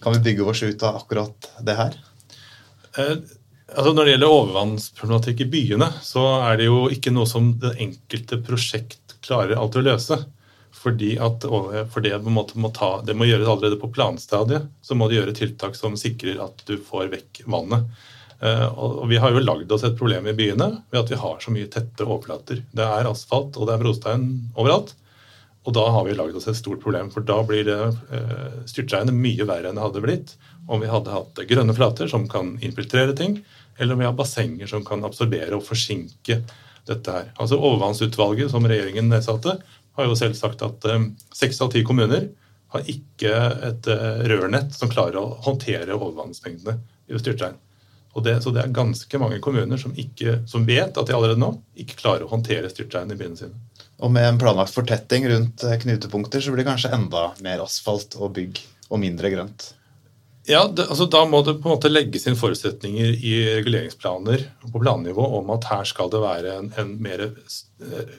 Kan 0.02 0.16
vi 0.16 0.24
bygge 0.26 0.48
oss 0.50 0.64
ut 0.66 0.84
av 0.88 0.98
akkurat 1.04 1.52
det 1.62 1.76
her? 1.78 1.98
Eh, 2.98 3.14
altså 3.76 3.94
når 3.94 4.08
det 4.08 4.16
gjelder 4.16 4.36
overvannsproblematikk 4.36 5.46
i 5.46 5.50
byene, 5.54 5.92
så 6.04 6.26
er 6.50 6.60
det 6.60 6.68
jo 6.68 6.88
ikke 6.92 7.14
noe 7.14 7.30
som 7.30 7.54
det 7.62 7.76
enkelte 7.86 8.42
prosjekt 8.44 9.16
klarer 9.22 9.60
alltid 9.62 9.84
å 9.84 9.88
løse. 9.92 10.18
Fordi 10.82 11.12
at 11.22 11.46
for 11.46 12.02
det, 12.02 12.16
må 12.26 12.72
ta, 12.74 12.94
det 13.06 13.14
må 13.14 13.28
gjøres 13.30 13.50
allerede 13.52 13.78
på 13.82 13.92
planstadiet. 13.94 14.66
Så 14.82 14.98
må 14.98 15.08
du 15.08 15.20
gjøre 15.20 15.36
tiltak 15.38 15.78
som 15.78 15.98
sikrer 16.00 16.42
at 16.42 16.64
du 16.66 16.78
får 16.82 17.12
vekk 17.12 17.44
vannet. 17.46 17.86
Eh, 18.42 18.66
og 18.66 19.06
Vi 19.12 19.20
har 19.22 19.34
jo 19.34 19.44
lagd 19.44 19.72
oss 19.72 19.86
et 19.86 19.98
problem 20.00 20.26
i 20.32 20.38
byene 20.38 20.72
ved 20.90 21.04
at 21.04 21.14
vi 21.14 21.20
har 21.22 21.38
så 21.44 21.54
mye 21.54 21.70
tette 21.70 22.08
overflater. 22.08 22.64
Det 22.74 22.88
er 22.88 23.10
asfalt 23.10 23.60
og 23.60 23.70
det 23.70 23.76
er 23.76 23.84
brostein 23.84 24.26
overalt. 24.56 24.96
Og 25.62 25.76
da 25.78 25.84
har 25.94 26.08
vi 26.08 26.18
lagd 26.18 26.40
oss 26.40 26.48
et 26.50 26.58
stort 26.58 26.82
problem, 26.82 27.12
for 27.14 27.22
da 27.22 27.38
blir 27.46 27.68
det 27.68 27.78
eh, 28.18 28.56
styrtregnet 28.70 29.14
mye 29.14 29.46
verre 29.46 29.70
enn 29.70 29.78
det 29.78 29.86
hadde 29.86 30.02
blitt 30.02 30.34
om 30.72 30.82
vi 30.82 30.90
hadde 30.90 31.14
hatt 31.14 31.42
grønne 31.50 31.76
flater 31.78 32.10
som 32.10 32.26
kan 32.30 32.56
infiltrere 32.66 33.14
ting, 33.18 33.38
eller 33.78 33.94
om 33.94 34.02
vi 34.02 34.08
har 34.08 34.18
bassenger 34.18 34.70
som 34.72 34.86
kan 34.86 35.06
absorbere 35.06 35.58
og 35.58 35.66
forsinke 35.68 36.40
dette 36.88 37.14
her. 37.14 37.30
Altså 37.38 37.60
Overvannsutvalget 37.62 38.54
som 38.54 38.66
regjeringen 38.66 39.12
nedsatte, 39.12 39.60
har 39.98 40.08
jo 40.08 40.18
selv 40.18 40.38
sagt 40.40 40.64
at 40.66 40.88
eh, 40.88 41.10
seks 41.36 41.62
av 41.62 41.74
ti 41.74 41.84
kommuner 41.88 42.30
har 42.72 42.88
ikke 42.88 43.32
et 43.68 43.88
rørnett 44.32 44.72
som 44.72 44.88
klarer 44.88 45.18
å 45.20 45.34
håndtere 45.44 45.92
overvannsmengdene 45.92 46.78
i 47.12 47.20
styrtregn. 47.20 47.58
Det, 48.24 48.42
så 48.44 48.52
det 48.52 48.66
er 48.66 48.74
ganske 48.76 49.20
mange 49.20 49.40
kommuner 49.44 49.80
som, 49.80 49.94
ikke, 49.96 50.42
som, 50.48 50.66
vet 50.68 50.98
at 51.00 51.08
de 51.08 51.16
allerede 51.16 51.40
nå 51.40 51.54
ikke 51.80 52.00
klarer 52.02 52.26
å 52.26 52.32
håndtere 52.34 52.70
styrtregn 52.72 53.14
i 53.14 53.18
byene 53.20 53.40
sine. 53.40 53.56
Og 54.04 54.12
med 54.12 54.28
en 54.28 54.40
planlagt 54.42 54.76
fortetting 54.76 55.28
rundt 55.32 55.64
eh, 55.64 55.78
knutepunkter, 55.80 56.44
så 56.44 56.52
blir 56.52 56.66
det 56.66 56.72
kanskje 56.72 56.92
enda 56.96 57.30
mer 57.44 57.64
asfalt 57.64 58.18
og 58.20 58.34
bygg 58.36 58.60
og 58.90 59.00
mindre 59.04 59.32
grønt? 59.32 59.70
Ja, 60.50 60.64
det, 60.66 60.88
altså 60.90 61.06
Da 61.06 61.22
må 61.30 61.44
det 61.46 61.60
på 61.62 61.70
en 61.70 61.76
måte 61.76 61.92
legges 61.92 62.26
inn 62.26 62.38
forutsetninger 62.38 63.14
i 63.14 63.34
reguleringsplaner 63.60 64.48
på 64.72 64.82
plannivå 64.82 65.28
om 65.38 65.52
at 65.54 65.68
her 65.70 65.86
skal 65.86 66.10
det 66.14 66.22
være 66.24 66.56
en, 66.58 66.72
en, 66.82 66.96
mer, 67.04 67.28
eh, 67.30 68.16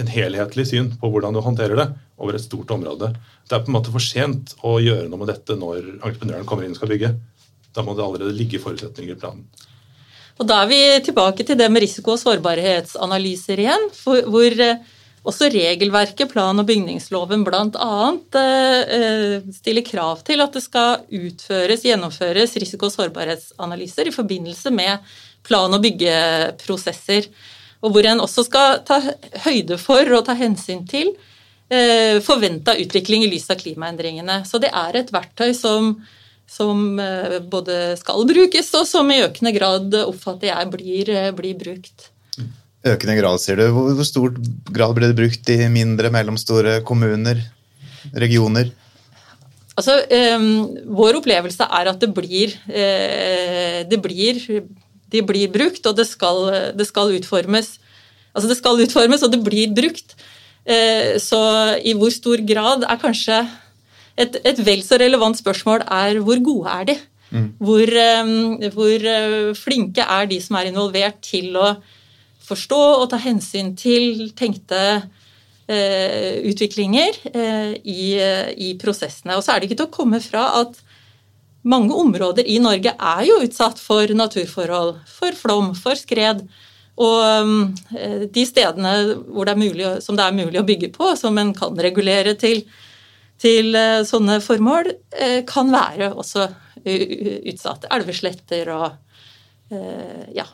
en 0.00 0.12
helhetlig 0.12 0.66
syn 0.70 0.94
på 1.00 1.10
hvordan 1.12 1.36
du 1.36 1.42
håndterer 1.44 1.76
det 1.76 1.88
over 2.16 2.38
et 2.38 2.46
stort 2.46 2.72
område. 2.72 3.12
Det 3.44 3.58
er 3.58 3.64
på 3.66 3.72
en 3.72 3.76
måte 3.76 3.92
for 3.92 4.04
sent 4.04 4.56
å 4.64 4.78
gjøre 4.80 5.10
noe 5.10 5.20
med 5.20 5.32
dette 5.34 5.58
når 5.58 5.82
entreprenøren 5.98 6.48
kommer 6.48 6.64
inn 6.64 6.72
og 6.72 6.80
skal 6.80 6.94
bygge. 6.94 7.12
Da 7.76 7.84
må 7.84 7.92
det 7.92 8.06
allerede 8.06 8.36
ligge 8.38 8.62
forutsetninger 8.62 9.12
i 9.12 9.20
planen. 9.20 9.44
Og 10.40 10.48
Da 10.48 10.62
er 10.62 10.68
vi 10.68 10.80
tilbake 11.04 11.44
til 11.44 11.56
det 11.60 11.68
med 11.72 11.84
risiko- 11.84 12.16
og 12.16 12.20
sårbarhetsanalyser 12.20 13.60
igjen. 13.60 13.90
hvor 14.04 14.60
eh, 14.64 14.80
også 15.26 15.48
regelverket, 15.52 16.30
plan- 16.30 16.58
og 16.62 16.66
bygningsloven 16.68 17.44
bl.a. 17.46 17.92
Eh, 18.40 19.36
stiller 19.54 19.84
krav 19.86 20.22
til 20.26 20.42
at 20.44 20.56
det 20.56 20.62
skal 20.64 21.04
utføres, 21.10 21.84
gjennomføres 21.86 22.56
risiko- 22.62 22.88
og 22.88 22.94
sårbarhetsanalyser 22.94 24.08
i 24.08 24.14
forbindelse 24.14 24.72
med 24.74 24.98
plan- 25.46 25.74
og 25.74 25.82
byggeprosesser. 25.82 27.30
Og 27.82 27.92
hvor 27.92 28.06
en 28.06 28.22
også 28.24 28.46
skal 28.46 28.82
ta 28.86 29.00
høyde 29.46 29.78
for 29.78 30.06
og 30.16 30.24
ta 30.26 30.34
hensyn 30.38 30.86
til 30.88 31.12
eh, 31.70 32.22
forventa 32.24 32.76
utvikling 32.78 33.26
i 33.26 33.32
lys 33.34 33.50
av 33.50 33.60
klimaendringene. 33.60 34.44
Så 34.46 34.62
det 34.62 34.70
er 34.72 35.02
et 35.02 35.12
verktøy 35.14 35.52
som 35.54 35.96
som 36.46 36.98
eh, 37.02 37.40
både 37.42 37.96
skal 37.98 38.26
brukes, 38.28 38.68
og 38.78 38.86
som 38.86 39.10
i 39.10 39.22
økende 39.24 39.52
grad 39.56 39.94
oppfatter 40.06 40.52
jeg 40.52 40.70
blir, 40.70 41.10
eh, 41.10 41.32
blir 41.34 41.58
brukt. 41.58 42.10
Økende 42.86 43.16
grad, 43.18 43.40
sier 43.42 43.58
du. 43.58 43.66
Hvor, 43.74 43.92
hvor 43.98 44.06
stor 44.06 44.34
grad 44.70 44.96
blir 44.96 45.10
det 45.10 45.18
brukt 45.18 45.52
i 45.52 45.58
mindre, 45.72 46.12
mellomstore 46.14 46.78
kommuner, 46.86 47.40
regioner? 48.14 48.70
Altså, 49.76 49.98
eh, 50.08 50.46
Vår 50.86 51.18
opplevelse 51.20 51.66
er 51.66 51.90
at 51.90 52.00
det 52.00 52.12
blir, 52.14 52.54
eh, 52.70 53.82
det 53.88 53.98
blir, 54.02 54.38
de 55.12 55.22
blir 55.22 55.52
brukt, 55.52 55.84
og 55.86 55.96
det 55.96 56.06
skal, 56.08 56.72
det 56.78 56.86
skal, 56.86 57.12
utformes. 57.18 57.76
Altså 58.34 58.48
det 58.48 58.56
skal 58.58 58.80
utformes, 58.84 59.22
og 59.22 59.32
det 59.32 59.42
blir 59.44 59.74
brukt. 59.74 60.16
Eh, 60.66 61.18
så 61.22 61.40
i 61.84 61.94
hvor 61.94 62.10
stor 62.10 62.40
grad 62.46 62.86
er 62.86 63.02
kanskje 63.02 63.42
et, 64.16 64.40
et 64.44 64.58
vel 64.64 64.82
så 64.82 64.98
relevant 64.98 65.36
spørsmål 65.36 65.84
er 65.92 66.18
hvor 66.24 66.40
gode 66.42 66.72
er 66.72 66.88
de? 66.88 66.96
Mm. 67.30 67.46
Hvor, 67.58 67.90
um, 68.22 68.56
hvor 68.70 69.02
uh, 69.02 69.54
flinke 69.58 70.02
er 70.02 70.28
de 70.30 70.38
som 70.40 70.56
er 70.56 70.70
involvert 70.70 71.18
til 71.26 71.56
å 71.58 71.72
forstå 72.46 72.80
og 73.02 73.08
ta 73.12 73.20
hensyn 73.20 73.74
til 73.78 74.30
tenkte 74.38 74.80
eh, 75.66 76.42
utviklinger 76.46 77.20
eh, 77.32 77.72
i, 77.82 78.06
i, 78.68 78.72
prosessene. 78.80 79.36
Og 79.36 79.44
så 79.44 79.54
er 79.54 79.60
det 79.60 79.70
ikke 79.70 79.80
til 79.82 79.88
å 79.90 79.96
komme 79.98 80.22
fra 80.24 80.48
at 80.62 80.78
mange 81.66 81.94
områder 81.98 82.46
i 82.46 82.60
Norge 82.62 82.94
er 82.94 83.22
jo 83.26 83.40
utsatt 83.42 83.82
for 83.82 84.10
naturforhold, 84.14 85.00
for 85.10 85.38
flom, 85.38 85.72
for 85.74 85.98
skred. 85.98 86.44
Og 86.96 87.94
eh, 87.98 88.26
de 88.32 88.48
stedene 88.48 88.96
det 89.16 89.58
mulig, 89.60 89.96
som 90.04 90.18
det 90.18 90.26
er 90.26 90.38
mulig 90.38 90.62
å 90.62 90.68
bygge 90.68 90.94
på, 90.94 91.14
som 91.18 91.38
en 91.42 91.54
kan 91.56 91.74
regulere 91.76 92.38
til 92.38 92.62
til 93.42 93.74
eh, 93.76 94.02
sånne 94.06 94.38
formål 94.44 94.92
eh, 95.16 95.40
kan 95.48 95.72
være 95.72 96.12
også 96.16 96.48
utsatt. 96.86 97.88
Elvesletter 97.92 98.70
og 98.74 98.86
eh, 99.74 100.26
ja. 100.36 100.46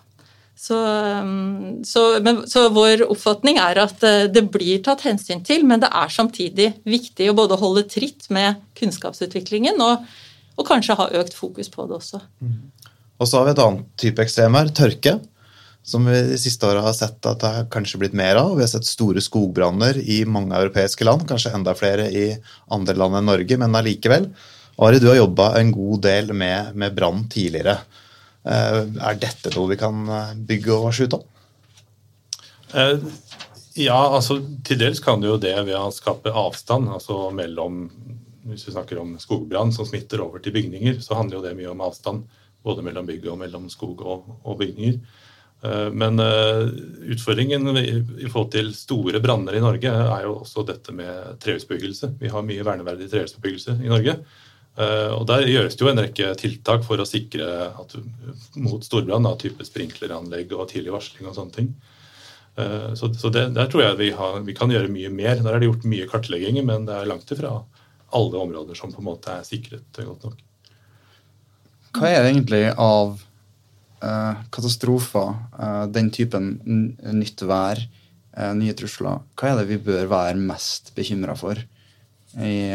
Så, 0.62 0.77
mm, 0.79 1.81
så, 1.88 2.03
men, 2.22 2.44
så, 2.46 2.68
vår 2.70 3.03
oppfatning 3.11 3.59
er 3.59 3.81
at 3.83 4.05
det 4.31 4.44
blir 4.55 4.79
tatt 4.87 5.03
hensyn 5.09 5.42
til, 5.42 5.64
men 5.66 5.83
det 5.83 5.90
er 5.90 6.12
samtidig 6.14 6.68
viktig 6.87 7.27
å 7.33 7.35
både 7.35 7.59
holde 7.59 7.83
tritt 7.90 8.29
med 8.31 8.61
kunnskapsutviklingen 8.79 9.83
og, 9.83 10.07
og 10.55 10.68
kanskje 10.68 10.98
ha 11.01 11.09
økt 11.18 11.35
fokus 11.35 11.72
på 11.72 11.88
det 11.90 11.98
også. 11.98 12.22
Mm. 12.44 12.70
Og 13.18 13.27
så 13.27 13.40
har 13.40 13.48
vi 13.48 13.55
et 13.57 13.64
annet 13.64 13.90
type 13.98 14.22
ekstrem 14.22 14.55
her, 14.59 14.70
tørke 14.70 15.18
som 15.83 16.07
vi 16.07 16.18
de 16.31 16.38
siste 16.38 16.66
åra 16.66 16.85
har 16.85 16.94
sett 16.94 17.27
at 17.27 17.40
det 17.42 17.51
har 17.57 17.70
kanskje 17.72 17.98
blitt 18.03 18.16
mer 18.16 18.38
av. 18.38 18.55
Vi 18.57 18.62
har 18.62 18.70
sett 18.70 18.87
store 18.87 19.22
skogbranner 19.22 19.98
i 19.98 20.22
mange 20.25 20.55
europeiske 20.55 21.07
land, 21.07 21.27
kanskje 21.29 21.55
enda 21.57 21.75
flere 21.79 22.07
i 22.11 22.29
andre 22.72 22.94
land 22.98 23.18
enn 23.18 23.29
Norge, 23.33 23.59
men 23.59 23.75
allikevel. 23.79 24.29
Ari, 24.83 25.01
du 25.03 25.09
har 25.11 25.18
jobba 25.18 25.53
en 25.59 25.72
god 25.75 26.05
del 26.07 26.33
med, 26.33 26.77
med 26.79 26.94
brann 26.96 27.27
tidligere. 27.31 27.81
Eh, 28.42 28.81
er 28.83 29.20
dette 29.22 29.52
noe 29.55 29.70
vi 29.70 29.78
kan 29.78 30.02
eh, 30.11 30.35
bygge 30.48 30.74
oss 30.74 30.98
ut 31.05 31.14
om? 31.14 31.22
Eh, 32.74 32.98
ja, 33.78 33.98
altså 34.16 34.40
til 34.66 34.81
dels 34.81 35.00
kan 35.05 35.22
det 35.22 35.31
jo 35.31 35.38
det 35.40 35.55
ved 35.62 35.76
å 35.78 35.92
skape 35.94 36.33
avstand 36.35 36.90
altså 36.92 37.28
mellom 37.35 37.87
Hvis 38.42 38.66
vi 38.66 38.74
snakker 38.74 38.98
om 38.98 39.14
skogbrann 39.22 39.70
som 39.72 39.87
smitter 39.87 40.24
over 40.24 40.42
til 40.42 40.55
bygninger, 40.57 40.98
så 41.00 41.14
handler 41.14 41.38
jo 41.38 41.44
det 41.44 41.52
mye 41.55 41.70
om 41.70 41.85
avstand. 41.87 42.24
Både 42.66 42.83
mellom 42.83 43.07
bygget 43.07 43.31
og 43.31 43.38
mellom 43.38 43.68
skog 43.70 44.02
og, 44.02 44.24
og 44.42 44.57
bygninger. 44.59 44.96
Men 45.94 46.18
utfordringen 46.18 47.70
i 47.78 48.26
forhold 48.26 48.50
til 48.50 48.72
store 48.74 49.20
branner 49.22 49.55
i 49.55 49.62
Norge 49.62 49.92
er 49.94 50.24
jo 50.26 50.40
også 50.40 50.64
dette 50.66 50.90
med 50.90 51.38
trehusbebyggelse. 51.38 52.16
Vi 52.18 52.33
har 52.35 52.42
mye 52.42 52.66
verneverdig 52.66 53.07
trehusbebyggelse 53.12 53.76
i 53.78 53.92
Norge. 53.94 54.16
Eh, 54.78 55.11
og 55.12 55.26
Der 55.28 55.46
gjøres 55.48 55.76
det 55.76 55.85
jo 55.85 55.90
en 55.90 56.02
rekke 56.02 56.30
tiltak 56.40 56.87
for 56.87 57.00
å 57.00 57.08
sikre 57.08 57.48
at, 57.70 57.96
mot 58.56 58.85
storbrann, 58.85 59.28
type 59.40 59.64
sprinkleranlegg 59.66 60.54
og 60.56 60.68
tidlig 60.72 60.94
varsling 60.94 61.28
og 61.28 61.37
sånne 61.38 61.58
ting. 61.58 61.74
Så, 62.52 63.08
så 63.16 63.30
det, 63.32 63.46
Der 63.56 63.68
tror 63.72 63.80
jeg 63.80 63.96
vi, 63.96 64.11
har, 64.12 64.35
vi, 64.44 64.52
kan 64.52 64.68
gjøre 64.68 64.90
mye 64.92 65.08
mer. 65.08 65.38
Der 65.40 65.54
er 65.54 65.62
det 65.62 65.70
gjort 65.70 65.87
mye 65.88 66.04
kartlegginger, 66.04 66.66
men 66.68 66.82
det 66.85 66.98
er 66.98 67.08
langt 67.08 67.30
ifra 67.32 67.54
alle 68.12 68.42
områder 68.42 68.76
som 68.76 68.92
på 68.92 69.00
en 69.00 69.06
måte 69.06 69.32
er 69.32 69.46
sikret 69.48 69.96
godt 69.96 70.26
nok. 70.26 70.42
Hva 71.96 72.11
er 72.11 72.20
det 72.20 72.35
egentlig 72.35 72.61
av 72.76 73.16
Eh, 74.02 74.35
katastrofer, 74.50 75.35
eh, 75.62 75.87
den 75.87 76.11
typen 76.11 76.46
nytt 77.14 77.42
vær, 77.46 77.78
eh, 78.37 78.54
nye 78.54 78.74
trusler, 78.74 79.20
hva 79.38 79.50
er 79.50 79.61
det 79.61 79.68
vi 79.68 79.78
bør 79.78 80.08
være 80.11 80.35
mest 80.35 80.90
bekymra 80.96 81.37
for 81.38 81.54
i, 82.35 82.72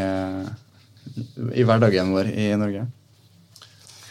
i, 1.53 1.63
hverdagen 1.63 2.13
vår 2.15 2.31
i 2.31 2.47
Norge? 2.59 2.85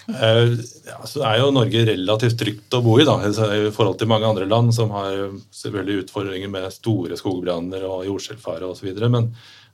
Eh, 0.07 0.53
ja, 0.87 0.99
så 1.09 1.23
er 1.27 1.41
jo 1.41 1.53
Norge 1.55 1.83
relativt 1.89 2.39
trygt 2.39 2.75
å 2.79 2.83
bo 2.85 2.97
i 3.03 3.07
da, 3.07 3.17
i 3.27 3.73
forhold 3.75 3.99
til 3.99 4.11
mange 4.11 4.29
andre 4.29 4.47
land 4.49 4.75
som 4.75 4.93
har 4.95 5.17
selvfølgelig 5.55 6.05
utfordringer 6.05 6.53
med 6.53 6.69
store 6.75 7.19
skogbranner 7.19 7.87
og 7.89 8.07
jordskjelvfare 8.07 8.71
osv. 8.71 8.93
Men, 9.11 9.33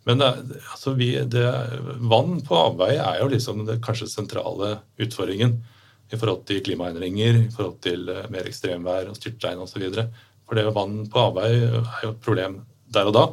Men 0.09 0.19
det, 0.19 0.33
altså 0.73 0.97
vi, 0.99 1.13
det, 1.31 1.45
vann 2.01 2.41
på 2.47 2.57
avveie 2.59 2.99
er 2.99 3.21
jo 3.21 3.31
liksom 3.31 3.67
det 3.69 3.83
kanskje 3.85 4.11
sentrale 4.11 4.79
utfordringen 4.99 5.61
i 6.13 6.19
forhold 6.19 6.43
til 6.49 6.61
klimaendringer, 6.65 7.45
i 7.47 7.53
forhold 7.53 7.79
til 7.85 8.09
eh, 8.09 8.29
mer 8.33 8.49
ekstremvær 8.49 9.13
og 9.13 9.17
styrtregn 9.21 9.63
osv. 9.63 9.85
For 10.49 10.59
det 10.59 10.73
vann 10.75 11.03
på 11.13 11.27
avveie 11.29 11.69
er 11.71 12.07
jo 12.07 12.15
et 12.17 12.25
problem 12.25 12.63
der 12.93 13.09
og 13.09 13.17
da, 13.17 13.27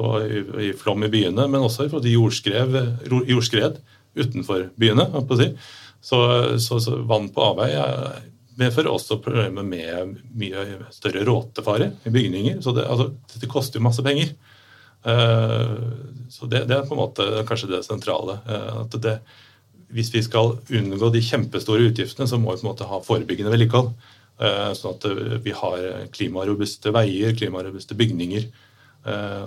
på, 0.00 0.16
i, 0.24 0.42
i, 0.66 0.72
flom 0.76 1.04
i 1.04 1.12
byene, 1.12 1.44
men 1.50 1.66
også 1.66 1.84
i 1.84 1.92
forhold 1.92 2.06
til 2.08 2.16
jordskred, 2.16 2.76
jordskred 3.28 3.80
utenfor 4.16 4.70
byene. 4.80 5.06
Si. 5.36 5.48
Så, 6.00 6.18
så, 6.58 6.80
så, 6.80 6.96
vann 7.08 7.28
på 7.34 7.44
avveie 7.44 7.84
medfører 8.60 8.92
også 8.92 9.20
problemer 9.24 9.64
med 9.64 10.16
mye 10.36 10.64
større 10.92 11.24
råtefare 11.28 11.92
i 12.08 12.12
bygninger. 12.12 12.60
Så 12.64 12.74
det, 12.76 12.86
altså, 12.88 13.10
dette 13.34 13.50
koster 13.50 13.80
jo 13.80 13.86
masse 13.86 14.04
penger. 14.04 14.32
Uh, 15.00 15.76
så 16.28 16.48
det, 16.48 16.66
det, 16.68 16.76
er 16.76 16.88
på 16.88 16.96
en 16.96 17.00
måte 17.00 17.28
kanskje 17.48 17.70
det 17.72 17.84
sentrale. 17.86 18.36
Uh, 18.48 18.82
at 18.82 18.96
det, 19.04 19.16
hvis 19.96 20.12
vi 20.12 20.24
skal 20.24 20.58
unngå 20.76 21.12
de 21.12 21.22
kjempestore 21.24 21.88
utgiftene, 21.88 22.28
så 22.28 22.40
må 22.40 22.52
vi 22.52 22.60
på 22.60 22.66
en 22.66 22.72
måte 22.72 22.88
ha 22.88 23.00
forebyggende 23.04 23.52
vedlikehold. 23.54 23.94
Uh, 24.40 24.72
sånn 24.76 24.96
at 24.96 25.40
vi 25.44 25.56
har 25.56 25.86
klimarobuste 26.12 26.92
veier, 26.96 27.36
klimarobuste 27.36 27.96
bygninger 27.96 28.48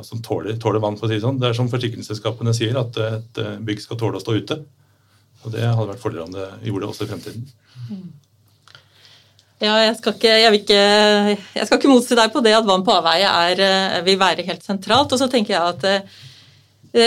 som 0.03 0.21
tåler, 0.25 0.55
tåler, 0.57 0.81
vann. 0.81 0.95
for 0.97 1.05
å 1.05 1.09
si 1.11 1.19
Det 1.19 1.21
sånn. 1.21 1.35
Det 1.37 1.51
er 1.51 1.53
som 1.53 1.67
forsikringsselskapene 1.69 2.53
sier, 2.57 2.73
at 2.79 2.97
et 2.97 3.41
bygg 3.61 3.83
skal 3.83 3.99
tåle 4.01 4.17
å 4.17 4.23
stå 4.23 4.33
ute. 4.33 4.57
Og 5.43 5.53
Det 5.53 5.61
hadde 5.61 5.91
vært 5.91 6.01
fordel 6.01 6.23
om 6.25 6.33
det 6.33 6.47
gjorde 6.65 6.85
det 6.85 6.89
også 6.89 7.05
i 7.05 7.11
fremtiden. 7.11 7.45
Mm. 7.91 8.07
Ja, 9.63 9.77
jeg 9.79 9.95
skal, 9.95 10.15
ikke, 10.17 10.31
jeg, 10.41 10.59
ikke, 10.59 10.79
jeg 11.55 11.67
skal 11.67 11.79
ikke 11.79 11.91
motsi 11.91 12.17
deg 12.19 12.31
på 12.33 12.41
det 12.43 12.55
at 12.57 12.67
vann 12.67 12.83
på 12.83 12.95
avveie 12.97 13.29
er, 13.29 13.61
eh, 13.63 14.01
vil 14.03 14.19
være 14.19 14.43
helt 14.47 14.65
sentralt. 14.65 15.13
Og 15.13 15.21
så 15.21 15.29
tenker 15.31 15.55
jeg 15.55 15.75
at 15.75 15.85
eh, 15.87 16.17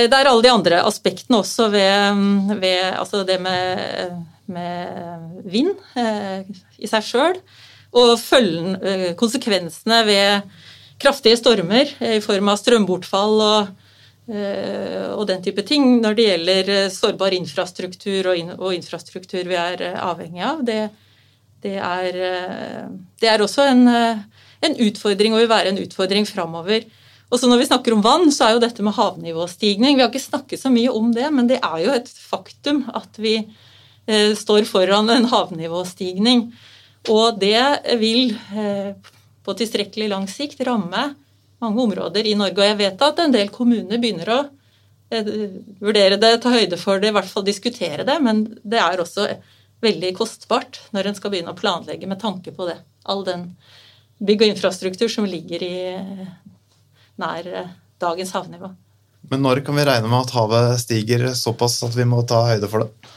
det 0.06 0.16
er 0.16 0.30
alle 0.30 0.44
de 0.44 0.52
andre 0.52 0.80
aspektene 0.86 1.42
også 1.42 1.68
ved, 1.74 2.56
ved 2.62 2.96
altså 2.96 3.22
det 3.28 3.36
med, 3.44 4.16
med 4.50 5.44
vind 5.52 5.74
eh, 6.00 6.48
i 6.80 6.88
seg 6.90 7.04
sjøl. 7.04 7.36
Og 7.96 8.16
følgen, 8.20 8.74
konsekvensene 9.16 10.00
ved 10.04 10.48
kraftige 10.98 11.38
stormer 11.40 11.90
i 12.00 12.20
form 12.24 12.48
av 12.52 12.60
strømbortfall 12.60 13.42
og, 13.44 13.72
og 14.26 15.24
den 15.28 15.42
type 15.44 15.62
ting 15.68 16.00
når 16.02 16.16
det 16.16 16.24
gjelder 16.26 16.70
sårbar 16.90 17.36
infrastruktur 17.36 18.32
og, 18.32 18.70
infrastruktur 18.74 19.44
vi 19.46 19.58
er 19.60 19.84
avhengig 20.00 20.42
av. 20.42 20.64
det 20.66 20.80
det 21.66 21.76
er, 21.80 22.20
eh, 22.20 22.84
det 23.20 23.30
er 23.30 23.42
også 23.42 23.66
en, 23.70 23.86
eh, 23.88 24.22
en, 24.66 24.76
utfordring 24.86 25.34
og 25.34 25.42
vil 25.42 25.52
være 25.52 25.72
en 25.72 25.82
utfordring 25.82 26.26
framover. 26.28 26.84
Også 27.32 27.48
når 27.48 27.58
vi 27.58 27.68
snakker 27.70 27.92
om 27.92 28.04
vann, 28.04 28.30
så 28.30 28.46
er 28.46 28.52
jo 28.54 28.62
dette 28.62 28.82
med 28.86 28.94
havnivåstigning 28.94 29.96
Vi 29.96 30.02
har 30.02 30.10
ikke 30.12 30.22
snakket 30.22 30.60
så 30.60 30.70
mye 30.70 30.92
om 30.94 31.12
det, 31.12 31.26
men 31.32 31.48
det 31.48 31.58
er 31.58 31.78
jo 31.82 31.90
et 31.96 32.08
faktum 32.08 32.84
at 32.94 33.18
vi 33.18 33.36
eh, 34.06 34.32
står 34.34 34.64
foran 34.64 35.10
en 35.10 35.26
havnivåstigning. 35.32 36.52
Og 37.08 37.40
det 37.40 37.98
vil 37.98 38.36
eh, 38.54 38.94
på 39.46 39.54
tilstrekkelig 39.56 40.10
lang 40.10 40.26
sikt 40.30 40.60
ramme 40.66 41.12
mange 41.62 41.82
områder 41.82 42.26
i 42.26 42.34
Norge. 42.38 42.60
Og 42.60 42.68
jeg 42.68 42.78
vet 42.80 43.04
at 43.06 43.22
en 43.22 43.34
del 43.34 43.50
kommuner 43.54 44.00
begynner 44.02 44.32
å 44.32 44.38
eh, 45.14 45.30
vurdere 45.82 46.18
det, 46.20 46.32
ta 46.42 46.52
høyde 46.52 46.78
for 46.80 47.02
det, 47.02 47.12
i 47.12 47.16
hvert 47.16 47.30
fall 47.30 47.46
diskutere 47.46 48.06
det, 48.06 48.18
men 48.22 48.46
det 48.62 48.82
er 48.82 49.02
også 49.02 49.28
veldig 49.84 50.12
kostbart 50.16 50.80
når 50.96 51.10
en 51.10 51.18
skal 51.18 51.32
begynne 51.32 51.52
å 51.52 51.58
planlegge 51.58 52.08
med 52.08 52.20
tanke 52.20 52.54
på 52.56 52.68
det. 52.68 52.78
All 53.06 53.24
den 53.26 53.50
bygg 54.18 54.42
og 54.42 54.54
infrastruktur 54.54 55.10
som 55.12 55.28
ligger 55.28 55.62
i 55.64 55.76
nær 57.20 57.48
eh, 57.48 57.70
dagens 58.02 58.34
havnivå. 58.36 58.72
Men 59.26 59.42
når 59.42 59.64
kan 59.66 59.74
vi 59.74 59.84
regne 59.86 60.08
med 60.10 60.22
at 60.22 60.34
havet 60.36 60.80
stiger 60.84 61.30
såpass 61.34 61.80
at 61.82 61.96
vi 61.96 62.06
må 62.06 62.20
ta 62.28 62.44
høyde 62.46 62.68
for 62.70 62.84
det? 62.84 63.14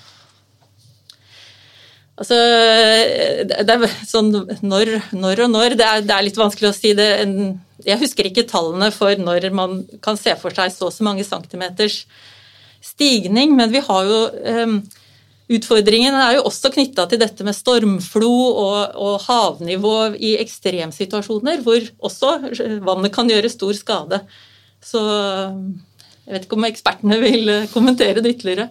Altså, 2.19 2.35
det 3.47 3.63
er 3.63 3.85
sånn 4.03 4.33
når, 4.33 4.91
når 5.15 5.45
og 5.45 5.51
når, 5.53 5.75
det 5.79 5.85
er, 5.87 6.01
det 6.03 6.15
er, 6.15 6.25
litt 6.25 6.39
vanskelig 6.39 6.69
å 6.71 6.75
si. 6.75 6.91
det. 6.97 7.07
Jeg 7.85 8.01
husker 8.01 8.27
ikke 8.27 8.47
tallene 8.49 8.89
for 8.91 9.15
når 9.21 9.47
man 9.55 9.83
kan 10.03 10.19
se 10.19 10.33
for 10.41 10.55
seg 10.55 10.73
så 10.75 10.89
og 10.89 10.95
så 10.95 11.07
mange 11.07 11.23
centimeters 11.27 12.01
stigning, 12.83 13.55
men 13.55 13.71
vi 13.71 13.83
har 13.83 14.07
jo 14.07 14.23
um, 14.63 14.81
Utfordringen 15.49 16.13
er 16.13 16.35
jo 16.35 16.43
også 16.45 16.69
knytta 16.75 17.07
til 17.09 17.17
dette 17.23 17.41
med 17.41 17.55
stormflo 17.57 18.29
og, 18.29 18.91
og, 19.01 19.15
havnivå 19.23 19.93
i 20.21 20.35
ekstremsituasjoner, 20.43 21.63
hvor 21.65 21.87
også 22.05 22.35
vannet 22.85 23.15
kan 23.15 23.31
gjøre 23.31 23.49
stor 23.49 23.73
skade. 23.73 24.19
Så 24.85 25.01
jeg 25.01 26.35
vet 26.35 26.45
ikke 26.45 26.59
om 26.59 26.67
ekspertene 26.69 27.17
vil 27.23 27.49
kommentere 27.73 28.21
det 28.21 28.35
ytterligere. 28.35 28.69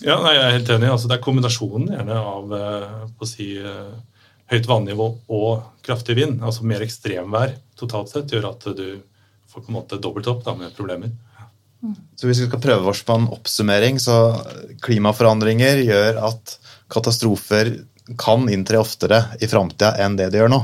Ja, 0.00 0.16
nei, 0.24 0.34
Jeg 0.36 0.44
er 0.44 0.54
helt 0.56 0.70
enig. 0.76 0.90
Altså, 0.90 1.10
det 1.10 1.18
er 1.18 1.24
kombinasjonen 1.24 1.90
gjerne 1.92 2.20
av 2.20 2.54
eh, 2.56 3.02
på 3.18 3.26
å 3.26 3.28
si, 3.28 3.50
eh, 3.60 4.20
høyt 4.50 4.68
vannivå 4.68 5.08
og 5.30 5.82
kraftig 5.86 6.16
vind, 6.18 6.40
altså 6.42 6.66
mer 6.66 6.82
ekstremvær 6.84 7.54
totalt 7.78 8.12
sett, 8.12 8.32
gjør 8.32 8.50
at 8.50 8.66
du 8.76 8.86
får 9.50 9.64
på 9.64 9.70
en 9.70 9.76
måte 9.76 9.98
dobbelt 10.02 10.30
opp 10.30 10.42
da, 10.46 10.54
med 10.58 10.74
problemer. 10.76 11.12
Så 12.18 12.28
hvis 12.28 12.42
vi 12.42 12.48
skal 12.48 12.60
prøve 12.60 12.92
oss 12.92 13.00
på 13.06 13.16
en 13.16 13.28
oppsummering, 13.32 14.00
så 14.02 14.16
klimaforandringer 14.84 15.80
gjør 15.86 16.20
at 16.28 16.58
katastrofer 16.92 17.72
kan 18.20 18.48
inntre 18.52 18.80
oftere 18.82 19.22
i 19.40 19.48
framtida 19.48 19.94
enn 20.02 20.18
det 20.18 20.28
de 20.32 20.42
gjør 20.42 20.52
nå? 20.52 20.60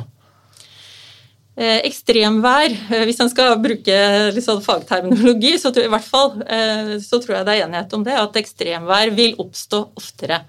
Eh, 1.57 1.79
ekstremvær, 1.89 2.73
eh, 2.93 3.05
hvis 3.09 3.21
en 3.25 3.31
skal 3.33 3.55
bruke 3.65 3.99
litt 4.37 4.45
sånn 4.45 4.61
fagterminologi, 4.65 5.55
så 5.57 5.73
tror, 5.73 5.87
i 5.89 5.93
hvert 5.95 6.05
fall, 6.05 6.35
eh, 6.45 6.97
så 7.01 7.17
tror 7.23 7.39
jeg 7.39 7.47
det 7.49 7.55
er 7.55 7.65
enighet 7.65 7.95
om 7.97 8.05
det, 8.05 8.17
at 8.21 8.37
ekstremvær 8.37 9.15
vil 9.17 9.39
oppstå 9.41 9.81
oftere. 9.97 10.43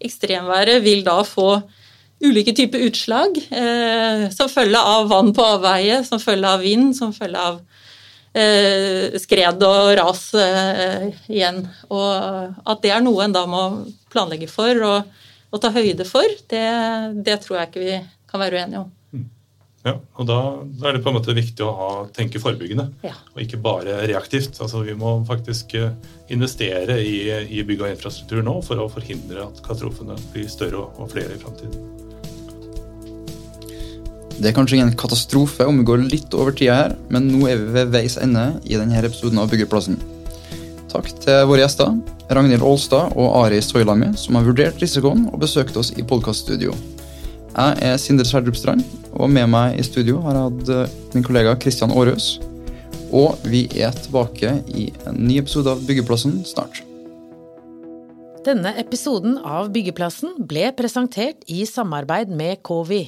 Ekstremværet 0.00 0.80
vil 0.84 1.04
da 1.04 1.20
få 1.28 1.62
ulike 2.24 2.54
typer 2.56 2.80
utslag 2.88 3.36
eh, 3.52 4.30
som 4.32 4.48
følge 4.48 4.80
av 4.80 5.10
vann 5.12 5.34
på 5.36 5.44
avveie, 5.44 6.00
som 6.08 6.20
følge 6.22 6.48
av 6.48 6.64
vind, 6.64 6.96
som 6.96 7.12
følge 7.12 7.36
av 7.50 7.60
Eh, 8.36 9.14
skred 9.16 9.62
og 9.64 9.94
ras 9.96 10.26
eh, 10.36 11.06
igjen. 11.32 11.62
Og 11.88 12.66
at 12.68 12.82
det 12.84 12.92
er 12.92 13.04
noe 13.04 13.24
en 13.24 13.32
da 13.32 13.46
må 13.48 13.62
planlegge 14.12 14.48
for 14.50 14.82
og, 14.84 15.22
og 15.48 15.62
ta 15.62 15.70
høyde 15.72 16.04
for, 16.08 16.36
det, 16.50 16.66
det, 17.24 17.38
tror 17.44 17.62
jeg 17.62 17.70
ikke 17.70 17.84
vi 17.86 17.96
kan 18.28 18.42
være 18.42 18.60
uenige 18.60 18.82
om. 18.82 18.90
Ja, 19.86 19.92
og 20.18 20.26
da, 20.26 20.36
da, 20.66 20.88
er 20.88 20.96
det 20.96 21.04
på 21.04 21.12
en 21.12 21.16
måte 21.20 21.34
viktig 21.36 21.62
å 21.62 21.72
ha, 21.78 21.90
tenke 22.14 22.40
forebyggende, 22.42 22.88
ja. 23.06 23.12
og 23.34 23.42
ikke 23.44 23.60
bare 23.62 24.00
reaktivt. 24.10 24.58
Altså, 24.58 24.80
vi 24.82 24.96
må 24.98 25.12
faktisk 25.28 25.76
eh, 25.78 25.92
investere 26.34 26.98
i, 26.98 27.20
i 27.54 27.62
bygg 27.66 27.84
og 27.84 27.92
infrastruktur 27.92 28.42
nå 28.42 28.56
for 28.66 28.82
å 28.82 28.88
forhindre 28.90 29.44
at 29.44 29.62
katastrofene 29.62 30.18
blir 30.32 30.50
større 30.50 30.82
og, 30.82 30.98
og 30.98 31.12
flere 31.14 31.36
i 31.36 31.38
framtiden. 31.38 31.86
Det 34.36 34.50
er 34.50 34.56
kanskje 34.58 34.80
ingen 34.80 34.92
katastrofe 34.98 35.64
om 35.64 35.78
vi 35.78 35.86
går 35.88 36.02
litt 36.10 36.34
over 36.36 36.52
tida 36.52 36.80
her, 36.82 36.98
men 37.08 37.30
nå 37.30 37.46
er 37.48 37.62
vi 37.62 37.78
ved 37.78 37.94
veis 37.94 38.18
ende 38.20 38.48
i 38.66 38.74
denne 38.76 38.98
episoden 39.06 39.38
av 39.40 39.54
Byggeplassen. 39.54 40.02
Takk 40.90 41.14
til 41.22 41.46
våre 41.46 41.62
gjester, 41.62 41.94
Ragnhild 42.26 42.66
Aalstad 42.66 43.14
og 43.14 43.38
Ari 43.44 43.62
Soilami, 43.62 44.10
som 44.18 44.36
har 44.36 44.50
vurdert 44.50 44.82
risikoen 44.82 45.28
og 45.30 45.40
besøkt 45.46 45.78
oss 45.78 45.94
i 45.94 46.04
podkaststudio. 46.04 46.74
Jeg 47.56 47.78
er 47.80 47.94
Sindre 47.96 48.26
Sverdrup 48.28 48.56
Strand, 48.58 48.82
og 49.16 49.30
med 49.32 49.46
meg 49.48 49.78
i 49.80 49.84
studio 49.86 50.18
har 50.26 50.34
jeg 50.36 50.48
hatt 50.50 50.72
eh, 50.74 50.96
min 51.14 51.24
kollega 51.24 51.54
Kristian 51.56 51.94
Aarhus. 51.94 52.34
Og 53.16 53.38
vi 53.48 53.62
er 53.80 53.96
tilbake 53.96 54.50
i 54.68 54.90
en 55.08 55.22
ny 55.24 55.38
episode 55.40 55.72
av 55.72 55.80
Byggeplassen 55.88 56.42
snart. 56.44 56.82
Denne 58.44 58.74
episoden 58.76 59.38
av 59.40 59.70
Byggeplassen 59.72 60.36
ble 60.44 60.68
presentert 60.76 61.48
i 61.48 61.64
samarbeid 61.64 62.28
med 62.28 62.60
KOVI. 62.60 63.06